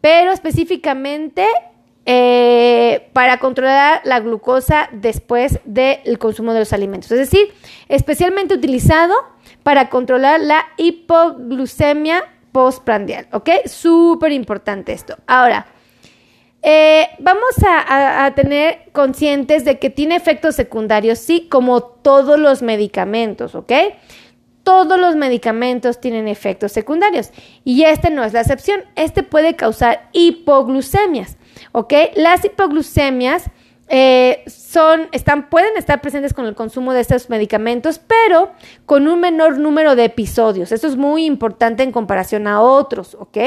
pero 0.00 0.32
específicamente 0.32 1.46
para 3.12 3.38
controlar 3.38 4.00
la 4.04 4.18
glucosa 4.20 4.88
después 4.92 5.60
del 5.66 6.18
consumo 6.18 6.54
de 6.54 6.60
los 6.60 6.72
alimentos. 6.72 7.12
Es 7.12 7.18
decir, 7.18 7.52
especialmente 7.90 8.54
utilizado 8.54 9.14
para 9.62 9.90
controlar 9.90 10.40
la 10.40 10.64
hipoglucemia 10.78 12.24
postprandial, 12.58 13.28
¿ok? 13.30 13.50
Súper 13.66 14.32
importante 14.32 14.92
esto. 14.92 15.14
Ahora, 15.28 15.64
eh, 16.60 17.06
vamos 17.20 17.54
a, 17.64 18.32
tener 18.34 18.90
conscientes 18.90 19.64
de 19.64 19.78
que 19.78 19.90
tiene 19.90 20.16
efectos 20.16 20.56
secundarios, 20.56 21.20
sí, 21.20 21.46
como 21.48 21.82
todos 21.82 22.36
los 22.36 22.62
medicamentos, 22.62 23.54
¿ok? 23.54 23.72
Todos 24.64 24.98
los 24.98 25.14
medicamentos 25.14 26.00
tienen 26.00 26.26
efectos 26.26 26.72
secundarios 26.72 27.30
y 27.62 27.84
este 27.84 28.10
no 28.10 28.24
es 28.24 28.32
la 28.32 28.40
excepción. 28.40 28.80
Este 28.96 29.22
puede 29.22 29.54
causar 29.54 30.08
hipoglucemias, 30.10 31.36
¿ok? 31.70 31.94
Las 32.16 32.44
hipoglucemias 32.44 33.44
eh, 33.88 34.44
son, 34.46 35.08
están, 35.12 35.48
pueden 35.48 35.76
estar 35.76 36.00
presentes 36.00 36.34
con 36.34 36.46
el 36.46 36.54
consumo 36.54 36.92
de 36.92 37.00
estos 37.00 37.30
medicamentos, 37.30 37.98
pero 37.98 38.50
con 38.86 39.08
un 39.08 39.20
menor 39.20 39.58
número 39.58 39.96
de 39.96 40.04
episodios. 40.04 40.72
Esto 40.72 40.86
es 40.86 40.96
muy 40.96 41.24
importante 41.24 41.82
en 41.82 41.92
comparación 41.92 42.46
a 42.46 42.60
otros, 42.60 43.14
¿ok? 43.14 43.38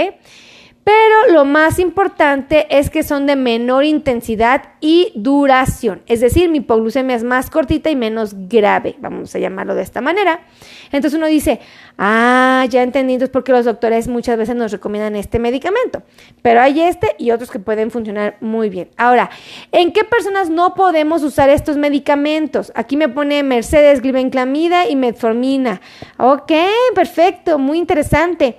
Pero 0.83 1.33
lo 1.33 1.45
más 1.45 1.77
importante 1.77 2.65
es 2.75 2.89
que 2.89 3.03
son 3.03 3.27
de 3.27 3.35
menor 3.35 3.83
intensidad 3.83 4.63
y 4.81 5.11
duración. 5.15 6.01
Es 6.07 6.21
decir, 6.21 6.49
mi 6.49 6.57
hipoglucemia 6.57 7.15
es 7.15 7.23
más 7.23 7.51
cortita 7.51 7.91
y 7.91 7.95
menos 7.95 8.33
grave, 8.49 8.95
vamos 8.99 9.35
a 9.35 9.39
llamarlo 9.39 9.75
de 9.75 9.83
esta 9.83 10.01
manera. 10.01 10.41
Entonces 10.91 11.17
uno 11.17 11.27
dice, 11.27 11.59
ah, 11.99 12.65
ya 12.67 12.81
entendí, 12.81 13.13
entonces 13.13 13.31
porque 13.31 13.51
los 13.51 13.65
doctores 13.65 14.07
muchas 14.07 14.37
veces 14.37 14.55
nos 14.55 14.71
recomiendan 14.71 15.15
este 15.15 15.37
medicamento. 15.37 16.01
Pero 16.41 16.61
hay 16.61 16.81
este 16.81 17.15
y 17.19 17.29
otros 17.29 17.51
que 17.51 17.59
pueden 17.59 17.91
funcionar 17.91 18.37
muy 18.41 18.69
bien. 18.69 18.89
Ahora, 18.97 19.29
¿en 19.71 19.93
qué 19.93 20.03
personas 20.03 20.49
no 20.49 20.73
podemos 20.73 21.21
usar 21.21 21.49
estos 21.49 21.77
medicamentos? 21.77 22.71
Aquí 22.73 22.97
me 22.97 23.07
pone 23.07 23.43
Mercedes, 23.43 24.01
glibenclamida 24.01 24.89
y 24.89 24.95
metformina. 24.95 25.79
Ok, 26.17 26.51
perfecto, 26.95 27.59
muy 27.59 27.77
interesante. 27.77 28.57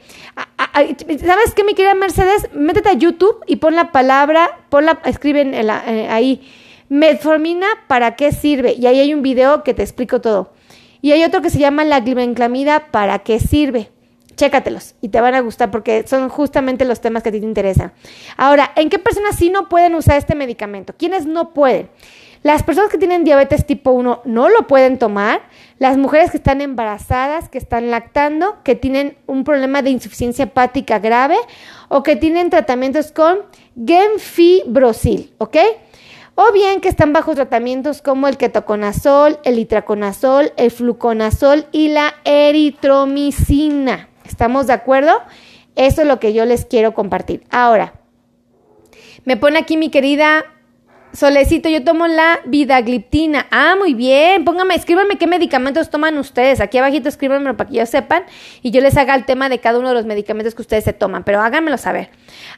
¿Sabes 0.74 1.54
qué, 1.54 1.64
mi 1.64 1.74
querida 1.74 1.94
Mercedes? 1.94 2.48
Métete 2.54 2.88
a 2.88 2.94
YouTube 2.94 3.36
y 3.46 3.56
pon 3.56 3.74
la 3.74 3.92
palabra, 3.92 4.60
pon 4.70 4.86
la, 4.86 5.00
escriben 5.04 5.54
eh, 5.54 6.08
ahí, 6.10 6.48
metformina, 6.88 7.66
¿para 7.88 8.16
qué 8.16 8.32
sirve? 8.32 8.72
Y 8.72 8.86
ahí 8.86 8.98
hay 9.00 9.12
un 9.12 9.22
video 9.22 9.62
que 9.62 9.74
te 9.74 9.82
explico 9.82 10.20
todo. 10.20 10.52
Y 11.02 11.12
hay 11.12 11.24
otro 11.24 11.42
que 11.42 11.50
se 11.50 11.58
llama 11.58 11.84
la 11.84 12.00
glibenclamida, 12.00 12.90
¿para 12.90 13.18
qué 13.18 13.38
sirve? 13.38 13.90
Chécatelos 14.34 14.94
y 15.02 15.08
te 15.08 15.20
van 15.20 15.34
a 15.34 15.40
gustar 15.40 15.70
porque 15.70 16.04
son 16.06 16.30
justamente 16.30 16.86
los 16.86 17.00
temas 17.02 17.22
que 17.22 17.28
a 17.28 17.32
ti 17.32 17.40
te 17.40 17.46
interesan. 17.46 17.92
Ahora, 18.38 18.72
¿en 18.76 18.88
qué 18.88 18.98
personas 18.98 19.36
sí 19.36 19.50
no 19.50 19.68
pueden 19.68 19.94
usar 19.94 20.16
este 20.16 20.34
medicamento? 20.34 20.94
¿Quiénes 20.96 21.26
no 21.26 21.52
pueden? 21.52 21.90
Las 22.42 22.64
personas 22.64 22.90
que 22.90 22.98
tienen 22.98 23.22
diabetes 23.22 23.66
tipo 23.66 23.92
1 23.92 24.22
no 24.24 24.48
lo 24.48 24.66
pueden 24.66 24.98
tomar. 24.98 25.42
Las 25.78 25.96
mujeres 25.96 26.32
que 26.32 26.38
están 26.38 26.60
embarazadas, 26.60 27.48
que 27.48 27.58
están 27.58 27.90
lactando, 27.90 28.62
que 28.64 28.74
tienen 28.74 29.16
un 29.26 29.44
problema 29.44 29.80
de 29.82 29.90
insuficiencia 29.90 30.44
hepática 30.44 30.98
grave 30.98 31.36
o 31.88 32.02
que 32.02 32.16
tienen 32.16 32.50
tratamientos 32.50 33.12
con 33.12 33.38
genfibrosil, 33.86 35.32
¿ok? 35.38 35.56
O 36.34 36.52
bien 36.52 36.80
que 36.80 36.88
están 36.88 37.12
bajo 37.12 37.34
tratamientos 37.34 38.02
como 38.02 38.26
el 38.26 38.38
ketoconazol, 38.38 39.38
el 39.44 39.58
itraconazol, 39.58 40.52
el 40.56 40.70
fluconazol 40.70 41.66
y 41.70 41.88
la 41.88 42.14
eritromicina. 42.24 44.08
¿Estamos 44.24 44.66
de 44.66 44.72
acuerdo? 44.72 45.12
Eso 45.76 46.02
es 46.02 46.08
lo 46.08 46.18
que 46.18 46.32
yo 46.32 46.44
les 46.44 46.64
quiero 46.64 46.94
compartir. 46.94 47.44
Ahora, 47.50 48.00
me 49.24 49.36
pone 49.36 49.58
aquí 49.58 49.76
mi 49.76 49.90
querida 49.90 50.44
Solecito, 51.12 51.68
yo 51.68 51.84
tomo 51.84 52.06
la 52.06 52.40
vidagliptina. 52.46 53.46
Ah, 53.50 53.74
muy 53.78 53.92
bien. 53.92 54.46
Póngame, 54.46 54.74
escríbanme 54.74 55.18
qué 55.18 55.26
medicamentos 55.26 55.90
toman 55.90 56.16
ustedes. 56.16 56.60
Aquí 56.62 56.78
abajito 56.78 57.10
escríbanmelo 57.10 57.54
para 57.54 57.68
que 57.68 57.76
yo 57.76 57.84
sepan 57.84 58.24
y 58.62 58.70
yo 58.70 58.80
les 58.80 58.96
haga 58.96 59.14
el 59.14 59.26
tema 59.26 59.50
de 59.50 59.58
cada 59.58 59.78
uno 59.78 59.88
de 59.88 59.94
los 59.94 60.06
medicamentos 60.06 60.54
que 60.54 60.62
ustedes 60.62 60.84
se 60.84 60.94
toman, 60.94 61.22
pero 61.22 61.42
háganmelo 61.42 61.76
saber. 61.76 62.08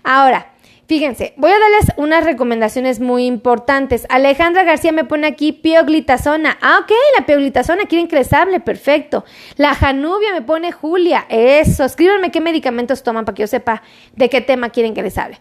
Ahora, 0.04 0.52
fíjense, 0.86 1.34
voy 1.36 1.50
a 1.50 1.58
darles 1.58 1.86
unas 1.96 2.22
recomendaciones 2.22 3.00
muy 3.00 3.26
importantes. 3.26 4.06
Alejandra 4.08 4.62
García 4.62 4.92
me 4.92 5.02
pone 5.02 5.26
aquí 5.26 5.50
pioglitazona. 5.50 6.56
Ah, 6.60 6.78
ok, 6.82 6.92
la 7.18 7.26
pioglitazona, 7.26 7.86
quieren 7.86 8.06
que 8.06 8.14
les 8.14 8.32
hable, 8.32 8.60
perfecto. 8.60 9.24
La 9.56 9.74
janubia 9.74 10.32
me 10.32 10.42
pone 10.42 10.70
Julia. 10.70 11.26
Eso, 11.28 11.82
escríbanme 11.82 12.30
qué 12.30 12.40
medicamentos 12.40 13.02
toman 13.02 13.24
para 13.24 13.34
que 13.34 13.42
yo 13.42 13.46
sepa 13.48 13.82
de 14.14 14.30
qué 14.30 14.40
tema 14.40 14.70
quieren 14.70 14.94
que 14.94 15.02
les 15.02 15.18
hable. 15.18 15.40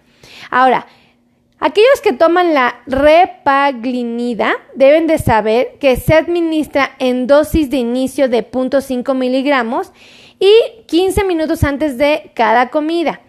Ahora, 0.50 0.88
Aquellos 1.66 2.02
que 2.02 2.12
toman 2.12 2.54
la 2.54 2.82
repaglinida 2.88 4.52
deben 4.76 5.08
de 5.08 5.18
saber 5.18 5.78
que 5.80 5.96
se 5.96 6.14
administra 6.14 6.92
en 7.00 7.26
dosis 7.26 7.70
de 7.70 7.78
inicio 7.78 8.28
de 8.28 8.46
0.5 8.46 9.16
miligramos 9.16 9.94
y 10.42 10.52
15 10.88 11.24
minutos 11.24 11.64
antes 11.64 11.98
de 11.98 12.32
cada 12.34 12.70
comida, 12.70 13.22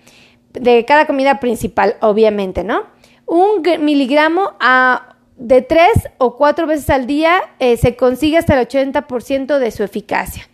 de 0.51 0.85
cada 0.85 1.07
comida 1.07 1.39
principal, 1.39 1.95
obviamente, 2.01 2.65
¿no? 2.65 2.87
Un 3.25 3.63
miligramo 3.79 4.55
a, 4.59 5.15
de 5.37 5.63
3 5.63 5.89
o 6.19 6.37
4 6.37 6.67
veces 6.67 6.91
al 6.91 7.07
día 7.07 7.41
eh, 7.61 7.77
se 7.77 7.95
consigue 7.95 8.37
hasta 8.37 8.61
el 8.61 8.67
80% 8.67 9.61
de 9.61 9.71
su 9.71 9.85
eficacia. 9.85 10.49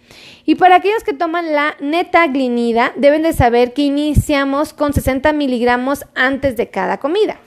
Y 0.45 0.57
para 0.57 0.77
aquellos 0.77 1.05
que 1.05 1.13
toman 1.13 1.53
la 1.53 1.77
netaglinida, 1.81 2.93
deben 2.97 3.23
de 3.23 3.33
saber 3.33 3.73
que 3.73 3.83
iniciamos 3.83 4.73
con 4.73 4.93
60 4.93 5.33
miligramos 5.33 6.05
antes 6.15 6.57
de 6.57 6.69
cada 6.69 6.99
comida. 6.99 7.39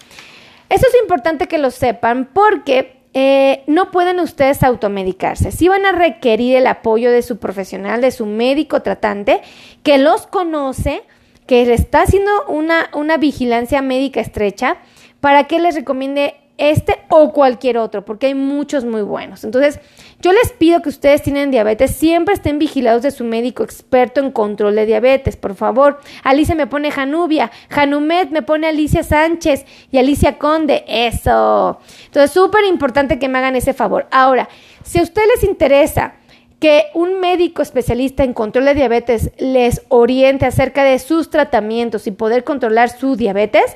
Eso 0.73 0.87
es 0.87 0.95
importante 0.99 1.47
que 1.47 1.59
lo 1.59 1.69
sepan 1.69 2.27
porque 2.33 3.03
eh, 3.13 3.63
no 3.67 3.91
pueden 3.91 4.19
ustedes 4.19 4.63
automedicarse. 4.63 5.51
Sí 5.51 5.67
van 5.67 5.85
a 5.85 5.91
requerir 5.91 6.55
el 6.55 6.65
apoyo 6.65 7.11
de 7.11 7.21
su 7.21 7.37
profesional, 7.37 8.01
de 8.01 8.09
su 8.09 8.25
médico 8.25 8.81
tratante, 8.81 9.41
que 9.83 9.99
los 9.99 10.25
conoce, 10.25 11.03
que 11.45 11.63
le 11.67 11.75
está 11.75 12.01
haciendo 12.01 12.31
una, 12.47 12.89
una 12.95 13.17
vigilancia 13.17 13.83
médica 13.83 14.19
estrecha 14.19 14.77
para 15.19 15.43
que 15.43 15.59
les 15.59 15.75
recomiende 15.75 16.37
este 16.57 16.99
o 17.09 17.33
cualquier 17.33 17.77
otro, 17.77 18.05
porque 18.05 18.27
hay 18.27 18.35
muchos 18.35 18.85
muy 18.85 19.01
buenos. 19.01 19.43
Entonces, 19.43 19.79
yo 20.21 20.31
les 20.31 20.51
pido 20.51 20.81
que 20.81 20.89
ustedes 20.89 21.23
tienen 21.23 21.51
diabetes, 21.51 21.95
siempre 21.95 22.35
estén 22.35 22.59
vigilados 22.59 23.01
de 23.01 23.11
su 23.11 23.23
médico 23.23 23.63
experto 23.63 24.21
en 24.21 24.31
control 24.31 24.75
de 24.75 24.85
diabetes, 24.85 25.35
por 25.35 25.55
favor. 25.55 25.99
Alicia 26.23 26.55
me 26.55 26.67
pone 26.67 26.91
Janubia, 26.91 27.51
Janumet 27.69 28.29
me 28.29 28.41
pone 28.41 28.67
Alicia 28.67 29.03
Sánchez 29.03 29.65
y 29.91 29.97
Alicia 29.97 30.37
Conde, 30.37 30.85
eso. 30.87 31.79
Entonces, 32.05 32.31
súper 32.31 32.63
importante 32.65 33.19
que 33.19 33.29
me 33.29 33.39
hagan 33.39 33.55
ese 33.55 33.73
favor. 33.73 34.07
Ahora, 34.11 34.47
si 34.83 34.99
a 34.99 35.03
ustedes 35.03 35.27
les 35.35 35.43
interesa 35.43 36.15
que 36.59 36.85
un 36.93 37.19
médico 37.19 37.61
especialista 37.61 38.23
en 38.23 38.33
control 38.33 38.63
de 38.63 38.75
diabetes 38.75 39.31
les 39.37 39.81
oriente 39.89 40.45
acerca 40.45 40.85
de 40.85 40.97
sus 40.99 41.29
tratamientos 41.29 42.07
y 42.07 42.11
poder 42.11 42.45
controlar 42.45 42.87
su 42.89 43.17
diabetes, 43.17 43.75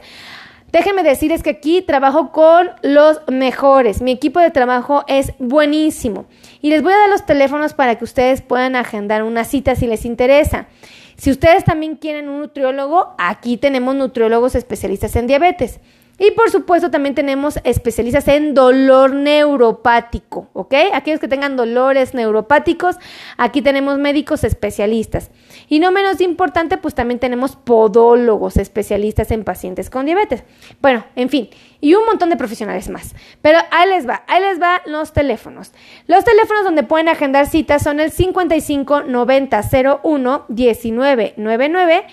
Déjenme 0.72 1.04
decirles 1.04 1.44
que 1.44 1.52
aquí 1.52 1.82
trabajo 1.82 2.32
con 2.32 2.70
los 2.82 3.22
mejores. 3.28 4.02
Mi 4.02 4.12
equipo 4.12 4.40
de 4.40 4.52
trabajo 4.52 5.06
es 5.08 5.32
buenísimo. 5.40 6.26
Y 6.62 6.70
les 6.70 6.84
voy 6.84 6.92
a 6.92 6.98
dar 6.98 7.10
los 7.10 7.26
teléfonos 7.26 7.74
para 7.74 7.96
que 7.96 8.04
ustedes 8.04 8.42
puedan 8.42 8.76
agendar 8.76 9.24
una 9.24 9.46
cita 9.46 9.76
si 9.76 9.88
les 9.88 10.04
interesa. 10.04 10.68
Si 11.16 11.32
ustedes 11.32 11.64
también 11.64 11.96
quieren 11.96 12.28
un 12.28 12.42
nutriólogo, 12.42 13.16
aquí 13.18 13.58
tenemos 13.58 13.96
nutriólogos 13.96 14.56
especialistas 14.56 15.16
en 15.16 15.28
diabetes. 15.28 15.80
Y 16.20 16.32
por 16.32 16.50
supuesto 16.50 16.90
también 16.90 17.14
tenemos 17.14 17.60
especialistas 17.64 18.28
en 18.28 18.56
dolor 18.56 19.14
neuropático, 19.14 20.50
¿ok? 20.54 20.74
Aquellos 20.94 21.20
que 21.20 21.28
tengan 21.28 21.56
dolores 21.56 22.16
neuropáticos, 22.16 22.96
aquí 23.38 23.62
tenemos 23.62 24.00
médicos 24.00 24.44
especialistas. 24.44 25.30
Y 25.70 25.80
no 25.80 25.92
menos 25.92 26.20
importante, 26.22 26.78
pues 26.78 26.96
también 26.96 27.20
tenemos 27.20 27.56
podólogos 27.56 28.58
especialistas 28.58 29.30
en 29.30 29.44
pacientes 29.44 29.92
con 29.92 30.08
diabetes. 30.08 30.44
Bueno, 30.82 31.06
en 31.16 31.30
fin, 31.30 31.50
y 31.82 31.94
un 31.94 32.06
montón 32.06 32.30
de 32.32 32.38
profesionales 32.38 32.90
más. 32.90 33.14
Pero 33.44 33.60
ahí 33.70 33.88
les 33.90 34.08
va, 34.08 34.24
ahí 34.28 34.42
les 34.42 34.60
va 34.60 34.82
los 34.88 35.14
teléfonos. 35.14 35.72
Los 36.08 36.24
teléfonos 36.24 36.64
donde 36.64 36.82
pueden 36.82 37.10
agendar 37.10 37.46
citas 37.46 37.84
son 37.84 38.00
el 38.00 38.12
55 38.12 39.04
90 39.04 39.62
01 40.04 40.46
19 40.48 41.34
99 41.38 42.06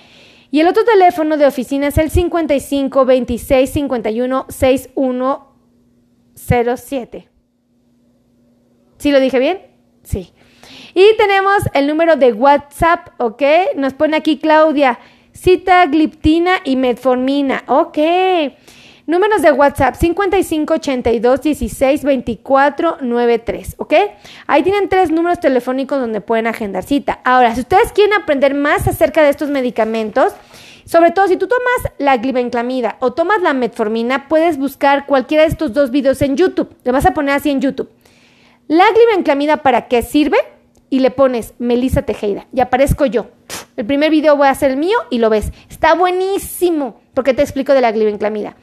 y 0.54 0.60
el 0.60 0.68
otro 0.68 0.84
teléfono 0.84 1.36
de 1.36 1.46
oficina 1.46 1.88
es 1.88 1.98
el 1.98 2.10
55 2.10 3.04
26 3.04 3.70
51 3.70 4.46
61 4.48 5.48
07. 6.36 7.28
¿Sí 8.96 9.10
lo 9.10 9.18
dije 9.18 9.40
bien? 9.40 9.62
Sí. 10.04 10.32
Y 10.94 11.16
tenemos 11.18 11.64
el 11.72 11.88
número 11.88 12.14
de 12.14 12.32
WhatsApp, 12.32 13.20
¿ok? 13.20 13.42
Nos 13.74 13.94
pone 13.94 14.16
aquí 14.16 14.38
Claudia, 14.38 15.00
cita 15.32 15.84
gliptina 15.86 16.60
y 16.62 16.76
metformina, 16.76 17.64
ok. 17.66 17.98
Números 19.06 19.42
de 19.42 19.52
WhatsApp 19.52 19.96
55 19.96 20.74
82 20.74 21.42
16 21.42 22.04
24 22.04 22.96
93, 23.02 23.74
¿ok? 23.76 23.92
Ahí 24.46 24.62
tienen 24.62 24.88
tres 24.88 25.10
números 25.10 25.40
telefónicos 25.40 26.00
donde 26.00 26.22
pueden 26.22 26.46
agendar 26.46 26.84
cita. 26.84 27.20
Ahora, 27.22 27.54
si 27.54 27.60
ustedes 27.60 27.92
quieren 27.92 28.14
aprender 28.14 28.54
más 28.54 28.88
acerca 28.88 29.22
de 29.22 29.28
estos 29.28 29.50
medicamentos, 29.50 30.32
sobre 30.86 31.10
todo 31.10 31.28
si 31.28 31.36
tú 31.36 31.46
tomas 31.48 31.92
la 31.98 32.16
glibenclamida 32.16 32.96
o 33.00 33.12
tomas 33.12 33.42
la 33.42 33.52
metformina, 33.52 34.26
puedes 34.26 34.56
buscar 34.56 35.04
cualquiera 35.04 35.42
de 35.42 35.50
estos 35.50 35.74
dos 35.74 35.90
videos 35.90 36.22
en 36.22 36.38
YouTube. 36.38 36.74
Le 36.82 36.90
vas 36.90 37.04
a 37.04 37.12
poner 37.12 37.34
así 37.34 37.50
en 37.50 37.60
YouTube. 37.60 37.90
La 38.68 38.86
glibenclamida, 38.90 39.58
¿para 39.58 39.86
qué 39.86 40.00
sirve? 40.00 40.38
Y 40.88 41.00
le 41.00 41.10
pones 41.10 41.52
Melissa 41.58 42.02
Tejeda 42.02 42.46
y 42.54 42.60
aparezco 42.60 43.04
yo. 43.04 43.26
El 43.76 43.84
primer 43.84 44.10
video 44.10 44.34
voy 44.36 44.46
a 44.46 44.52
hacer 44.52 44.70
el 44.70 44.76
mío 44.78 44.96
y 45.10 45.18
lo 45.18 45.28
ves. 45.28 45.52
Está 45.68 45.94
buenísimo 45.94 47.02
porque 47.12 47.34
te 47.34 47.42
explico 47.42 47.74
de 47.74 47.82
la 47.82 47.92
glibenclamida. 47.92 48.56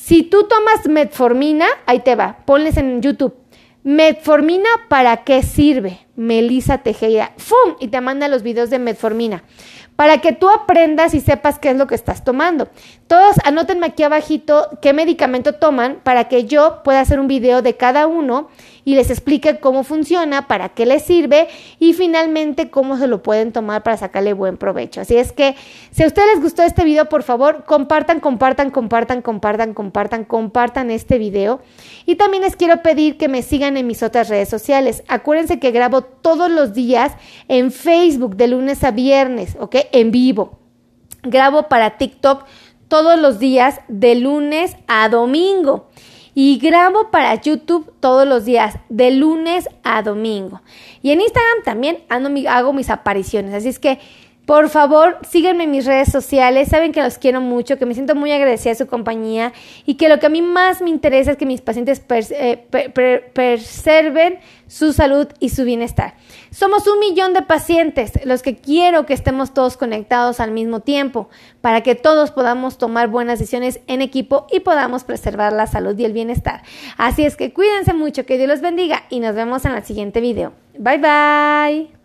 Si 0.00 0.22
tú 0.22 0.44
tomas 0.44 0.86
metformina, 0.86 1.66
ahí 1.84 1.98
te 1.98 2.14
va, 2.14 2.38
ponles 2.46 2.76
en 2.76 3.02
YouTube. 3.02 3.34
Metformina, 3.82 4.68
¿para 4.88 5.24
qué 5.24 5.42
sirve? 5.42 6.06
Melissa 6.14 6.78
Tejeda. 6.78 7.32
¡Fum! 7.36 7.74
Y 7.80 7.88
te 7.88 8.00
manda 8.00 8.28
los 8.28 8.44
videos 8.44 8.70
de 8.70 8.78
metformina. 8.78 9.42
Para 9.96 10.18
que 10.18 10.32
tú 10.32 10.48
aprendas 10.50 11.14
y 11.14 11.20
sepas 11.20 11.58
qué 11.58 11.70
es 11.70 11.76
lo 11.76 11.88
que 11.88 11.96
estás 11.96 12.22
tomando. 12.22 12.68
Todos 13.08 13.34
anótenme 13.44 13.86
aquí 13.86 14.04
abajito 14.04 14.68
qué 14.80 14.92
medicamento 14.92 15.56
toman 15.56 15.98
para 16.04 16.28
que 16.28 16.44
yo 16.44 16.84
pueda 16.84 17.00
hacer 17.00 17.18
un 17.18 17.26
video 17.26 17.60
de 17.60 17.76
cada 17.76 18.06
uno 18.06 18.50
y 18.88 18.94
les 18.94 19.10
explique 19.10 19.60
cómo 19.60 19.84
funciona, 19.84 20.48
para 20.48 20.70
qué 20.70 20.86
les 20.86 21.02
sirve 21.02 21.48
y 21.78 21.92
finalmente 21.92 22.70
cómo 22.70 22.96
se 22.96 23.06
lo 23.06 23.22
pueden 23.22 23.52
tomar 23.52 23.82
para 23.82 23.98
sacarle 23.98 24.32
buen 24.32 24.56
provecho. 24.56 25.02
Así 25.02 25.18
es 25.18 25.30
que 25.30 25.56
si 25.90 26.04
a 26.04 26.06
ustedes 26.06 26.36
les 26.36 26.42
gustó 26.42 26.62
este 26.62 26.84
video, 26.84 27.06
por 27.06 27.22
favor, 27.22 27.66
compartan, 27.66 28.18
compartan, 28.20 28.70
compartan, 28.70 29.20
compartan, 29.20 29.74
compartan, 29.74 30.24
compartan 30.24 30.90
este 30.90 31.18
video. 31.18 31.60
Y 32.06 32.14
también 32.14 32.42
les 32.44 32.56
quiero 32.56 32.82
pedir 32.82 33.18
que 33.18 33.28
me 33.28 33.42
sigan 33.42 33.76
en 33.76 33.86
mis 33.86 34.02
otras 34.02 34.30
redes 34.30 34.48
sociales. 34.48 35.04
Acuérdense 35.06 35.58
que 35.58 35.70
grabo 35.70 36.00
todos 36.00 36.50
los 36.50 36.72
días 36.72 37.12
en 37.48 37.70
Facebook 37.72 38.36
de 38.36 38.48
lunes 38.48 38.84
a 38.84 38.90
viernes, 38.90 39.54
¿ok? 39.60 39.76
En 39.92 40.10
vivo. 40.12 40.60
Grabo 41.24 41.64
para 41.64 41.98
TikTok 41.98 42.46
todos 42.88 43.20
los 43.20 43.38
días 43.38 43.80
de 43.88 44.14
lunes 44.14 44.78
a 44.86 45.10
domingo 45.10 45.87
y 46.40 46.56
grabo 46.58 47.10
para 47.10 47.34
YouTube 47.34 47.92
todos 47.98 48.24
los 48.24 48.44
días, 48.44 48.78
de 48.88 49.10
lunes 49.10 49.68
a 49.82 50.02
domingo. 50.02 50.62
Y 51.02 51.10
en 51.10 51.20
Instagram 51.20 51.64
también 51.64 51.98
hago 52.48 52.72
mis 52.72 52.90
apariciones, 52.90 53.52
así 53.54 53.68
es 53.68 53.80
que 53.80 53.98
por 54.48 54.70
favor, 54.70 55.18
síganme 55.28 55.64
en 55.64 55.70
mis 55.72 55.84
redes 55.84 56.10
sociales. 56.10 56.68
Saben 56.68 56.92
que 56.92 57.02
los 57.02 57.18
quiero 57.18 57.42
mucho, 57.42 57.76
que 57.76 57.84
me 57.84 57.92
siento 57.92 58.14
muy 58.14 58.32
agradecida 58.32 58.70
de 58.70 58.76
su 58.76 58.86
compañía 58.86 59.52
y 59.84 59.96
que 59.96 60.08
lo 60.08 60.18
que 60.18 60.24
a 60.24 60.30
mí 60.30 60.40
más 60.40 60.80
me 60.80 60.88
interesa 60.88 61.32
es 61.32 61.36
que 61.36 61.44
mis 61.44 61.60
pacientes 61.60 62.02
eh, 62.08 62.66
preserven 63.34 64.38
su 64.66 64.94
salud 64.94 65.28
y 65.38 65.50
su 65.50 65.64
bienestar. 65.64 66.14
Somos 66.50 66.86
un 66.86 66.98
millón 66.98 67.34
de 67.34 67.42
pacientes 67.42 68.12
los 68.24 68.40
que 68.40 68.56
quiero 68.56 69.04
que 69.04 69.12
estemos 69.12 69.52
todos 69.52 69.76
conectados 69.76 70.40
al 70.40 70.50
mismo 70.50 70.80
tiempo 70.80 71.28
para 71.60 71.82
que 71.82 71.94
todos 71.94 72.30
podamos 72.30 72.78
tomar 72.78 73.08
buenas 73.08 73.40
decisiones 73.40 73.80
en 73.86 74.00
equipo 74.00 74.46
y 74.50 74.60
podamos 74.60 75.04
preservar 75.04 75.52
la 75.52 75.66
salud 75.66 75.94
y 75.98 76.06
el 76.06 76.14
bienestar. 76.14 76.62
Así 76.96 77.22
es 77.22 77.36
que 77.36 77.52
cuídense 77.52 77.92
mucho, 77.92 78.24
que 78.24 78.38
Dios 78.38 78.48
los 78.48 78.62
bendiga 78.62 79.04
y 79.10 79.20
nos 79.20 79.34
vemos 79.34 79.66
en 79.66 79.72
el 79.72 79.84
siguiente 79.84 80.22
video. 80.22 80.54
Bye 80.78 80.96
bye. 80.96 81.97